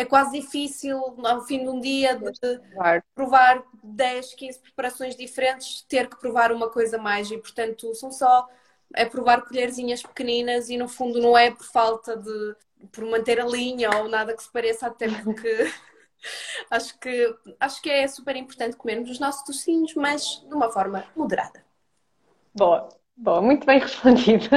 é 0.00 0.04
quase 0.04 0.40
difícil 0.40 0.98
ao 1.24 1.44
fim 1.44 1.60
de 1.60 1.68
um 1.68 1.80
dia 1.80 2.16
de 2.16 2.60
provar 3.14 3.62
10, 3.82 4.34
15 4.34 4.58
preparações 4.60 5.16
diferentes, 5.16 5.82
ter 5.82 6.08
que 6.08 6.18
provar 6.18 6.52
uma 6.52 6.70
coisa 6.70 6.98
mais 6.98 7.30
e 7.30 7.38
portanto 7.38 7.94
são 7.94 8.10
só 8.10 8.48
é 8.94 9.04
provar 9.04 9.42
colherzinhas 9.42 10.02
pequeninas 10.02 10.68
e 10.68 10.76
no 10.76 10.88
fundo 10.88 11.20
não 11.20 11.36
é 11.36 11.50
por 11.50 11.64
falta 11.64 12.16
de 12.16 12.56
por 12.92 13.04
manter 13.04 13.40
a 13.40 13.46
linha 13.46 13.90
ou 13.98 14.08
nada 14.08 14.34
que 14.34 14.42
se 14.42 14.50
pareça, 14.50 14.86
até 14.86 15.08
porque 15.22 15.70
acho, 16.70 16.98
que, 16.98 17.36
acho 17.58 17.82
que 17.82 17.90
é 17.90 18.08
super 18.08 18.36
importante 18.36 18.76
comermos 18.76 19.10
os 19.10 19.20
nossos 19.20 19.44
docinhos, 19.44 19.94
mas 19.94 20.42
de 20.46 20.54
uma 20.54 20.70
forma 20.70 21.04
moderada. 21.14 21.62
Boa. 22.54 22.88
Boa, 23.20 23.42
muito 23.42 23.66
bem 23.66 23.78
respondido. 23.80 24.48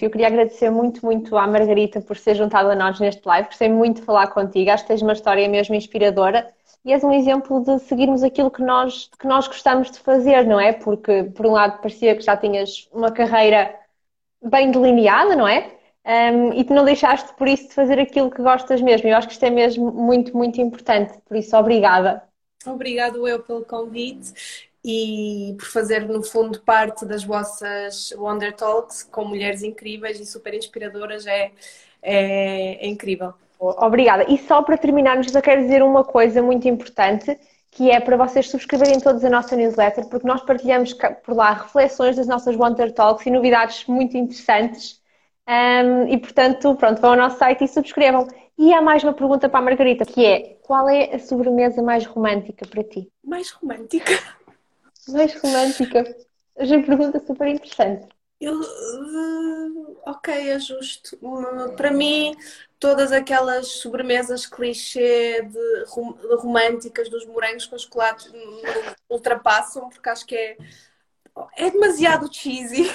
Eu 0.00 0.08
queria 0.08 0.28
agradecer 0.28 0.70
muito, 0.70 1.04
muito 1.04 1.36
à 1.36 1.48
Margarita 1.48 2.00
por 2.00 2.16
ser 2.16 2.36
juntado 2.36 2.70
a 2.70 2.76
nós 2.76 3.00
neste 3.00 3.26
live. 3.26 3.48
Gostei 3.48 3.68
muito 3.68 4.00
de 4.00 4.06
falar 4.06 4.28
contigo. 4.28 4.70
Acho 4.70 4.84
que 4.84 4.88
tens 4.88 5.02
uma 5.02 5.12
história 5.12 5.48
mesmo 5.48 5.74
inspiradora 5.74 6.48
e 6.84 6.92
és 6.92 7.02
um 7.02 7.12
exemplo 7.12 7.60
de 7.64 7.80
seguirmos 7.80 8.22
aquilo 8.22 8.52
que 8.52 8.62
nós, 8.62 9.10
que 9.18 9.26
nós 9.26 9.48
gostamos 9.48 9.90
de 9.90 9.98
fazer, 9.98 10.46
não 10.46 10.60
é? 10.60 10.72
Porque, 10.72 11.24
por 11.24 11.44
um 11.44 11.50
lado, 11.50 11.80
parecia 11.80 12.14
que 12.14 12.22
já 12.22 12.36
tinhas 12.36 12.88
uma 12.92 13.10
carreira 13.10 13.74
bem 14.40 14.70
delineada, 14.70 15.34
não 15.34 15.48
é? 15.48 15.72
Um, 16.06 16.52
e 16.52 16.64
que 16.64 16.72
não 16.72 16.84
deixaste 16.84 17.34
por 17.34 17.48
isso 17.48 17.68
de 17.68 17.74
fazer 17.74 17.98
aquilo 17.98 18.30
que 18.30 18.42
gostas 18.42 18.80
mesmo. 18.80 19.08
Eu 19.08 19.16
acho 19.16 19.26
que 19.26 19.34
isto 19.34 19.44
é 19.44 19.50
mesmo 19.50 19.90
muito, 19.90 20.36
muito 20.36 20.60
importante. 20.60 21.18
Por 21.26 21.36
isso, 21.36 21.56
obrigada. 21.56 22.22
Obrigado 22.64 23.26
eu 23.26 23.42
pelo 23.42 23.64
convite 23.64 24.70
e 24.84 25.54
por 25.58 25.66
fazer, 25.66 26.08
no 26.08 26.22
fundo, 26.22 26.60
parte 26.60 27.04
das 27.04 27.22
vossas 27.24 28.12
Wonder 28.16 28.54
Talks 28.54 29.04
com 29.04 29.24
mulheres 29.24 29.62
incríveis 29.62 30.18
e 30.18 30.26
super 30.26 30.54
inspiradoras. 30.54 31.26
É, 31.26 31.52
é, 32.02 32.84
é 32.84 32.88
incrível. 32.88 33.32
Obrigada. 33.58 34.26
E 34.28 34.38
só 34.38 34.60
para 34.62 34.76
terminarmos, 34.76 35.32
eu 35.32 35.40
quero 35.40 35.62
dizer 35.62 35.82
uma 35.82 36.02
coisa 36.02 36.42
muito 36.42 36.66
importante, 36.66 37.38
que 37.70 37.90
é 37.90 38.00
para 38.00 38.16
vocês 38.16 38.50
subscreverem 38.50 38.98
todos 38.98 39.24
a 39.24 39.30
nossa 39.30 39.54
newsletter, 39.54 40.08
porque 40.08 40.26
nós 40.26 40.42
partilhamos 40.42 40.92
por 41.24 41.36
lá 41.36 41.52
reflexões 41.52 42.16
das 42.16 42.26
nossas 42.26 42.56
Wonder 42.56 42.92
Talks 42.92 43.24
e 43.24 43.30
novidades 43.30 43.86
muito 43.86 44.16
interessantes. 44.16 45.00
Um, 45.48 46.08
e 46.08 46.18
portanto, 46.18 46.74
pronto, 46.74 47.00
vão 47.00 47.12
ao 47.12 47.16
nosso 47.16 47.38
site 47.38 47.64
e 47.64 47.68
subscrevam. 47.68 48.26
E 48.58 48.72
há 48.74 48.82
mais 48.82 49.02
uma 49.02 49.12
pergunta 49.12 49.48
para 49.48 49.60
a 49.60 49.62
Margarita, 49.62 50.04
que 50.04 50.24
é: 50.26 50.56
qual 50.62 50.88
é 50.88 51.14
a 51.14 51.18
sobremesa 51.18 51.82
mais 51.82 52.04
romântica 52.04 52.66
para 52.66 52.82
ti? 52.82 53.08
Mais 53.24 53.50
romântica? 53.50 54.12
Mais 55.08 55.34
romântica. 55.40 56.16
Já 56.60 56.82
pergunta 56.82 57.24
super 57.26 57.48
interessante. 57.48 58.08
Eu, 58.40 58.60
uh, 58.60 60.00
ok, 60.04 60.34
é 60.34 60.58
justo. 60.58 61.16
Para 61.76 61.92
mim, 61.92 62.34
todas 62.78 63.12
aquelas 63.12 63.68
sobremesas 63.68 64.46
clichê 64.46 65.42
de, 65.42 65.84
rom 65.86 66.12
de 66.14 66.34
românticas 66.34 67.08
dos 67.08 67.24
morangos 67.24 67.66
com 67.66 67.78
chocolate 67.78 68.28
ultrapassam, 69.08 69.88
porque 69.88 70.08
acho 70.08 70.26
que 70.26 70.34
é, 70.34 70.56
é 71.56 71.70
demasiado 71.70 72.32
cheesy. 72.34 72.90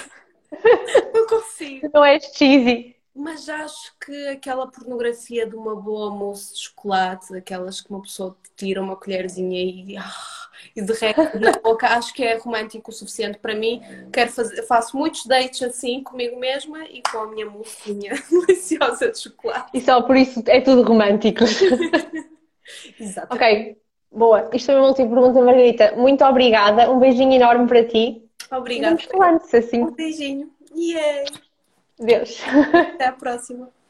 Não 1.14 1.26
consigo. 1.26 1.90
Não 1.94 2.04
és 2.04 2.24
cheesy. 2.34 2.97
Mas 3.18 3.48
acho 3.48 3.92
que 3.98 4.28
aquela 4.28 4.68
pornografia 4.68 5.44
de 5.44 5.56
uma 5.56 5.74
boa 5.74 6.08
mousse 6.08 6.54
de 6.54 6.60
chocolate, 6.60 7.36
aquelas 7.36 7.80
que 7.80 7.90
uma 7.90 8.00
pessoa 8.00 8.36
tira 8.56 8.80
uma 8.80 8.94
colherzinha 8.94 9.60
e, 9.60 9.96
ah, 9.96 10.48
e 10.76 10.80
derrete 10.80 11.36
na 11.36 11.50
boca, 11.60 11.88
acho 11.98 12.14
que 12.14 12.22
é 12.22 12.36
romântico 12.36 12.92
o 12.92 12.94
suficiente 12.94 13.40
para 13.40 13.56
mim. 13.56 13.82
Quero 14.12 14.30
fazer, 14.30 14.62
faço 14.62 14.96
muitos 14.96 15.26
dates 15.26 15.60
assim 15.62 16.00
comigo 16.00 16.38
mesma 16.38 16.84
e 16.84 17.02
com 17.02 17.18
a 17.18 17.26
minha 17.26 17.44
moussezinha 17.50 18.12
deliciosa 18.30 19.10
de 19.10 19.18
chocolate. 19.18 19.70
E 19.74 19.80
só 19.80 20.00
por 20.00 20.16
isso 20.16 20.40
é 20.46 20.60
tudo 20.60 20.82
romântico. 20.84 21.42
Exato. 23.00 23.34
Ok, 23.34 23.76
boa. 24.12 24.48
Isto 24.52 24.66
foi 24.66 24.76
uma 24.76 24.86
última 24.86 25.08
pergunta, 25.08 25.42
Margarita. 25.42 25.92
Muito 25.96 26.24
obrigada. 26.24 26.88
Um 26.88 27.00
beijinho 27.00 27.32
enorme 27.32 27.66
para 27.66 27.84
ti. 27.84 28.30
Obrigada. 28.48 28.94
Vamos 28.94 29.10
falando, 29.10 29.42
assim. 29.52 29.82
Um 29.82 29.90
beijinho. 29.90 30.52
Yeah. 30.72 31.47
Deus. 31.98 32.40
Até 32.94 33.06
a 33.06 33.12
próxima. 33.12 33.70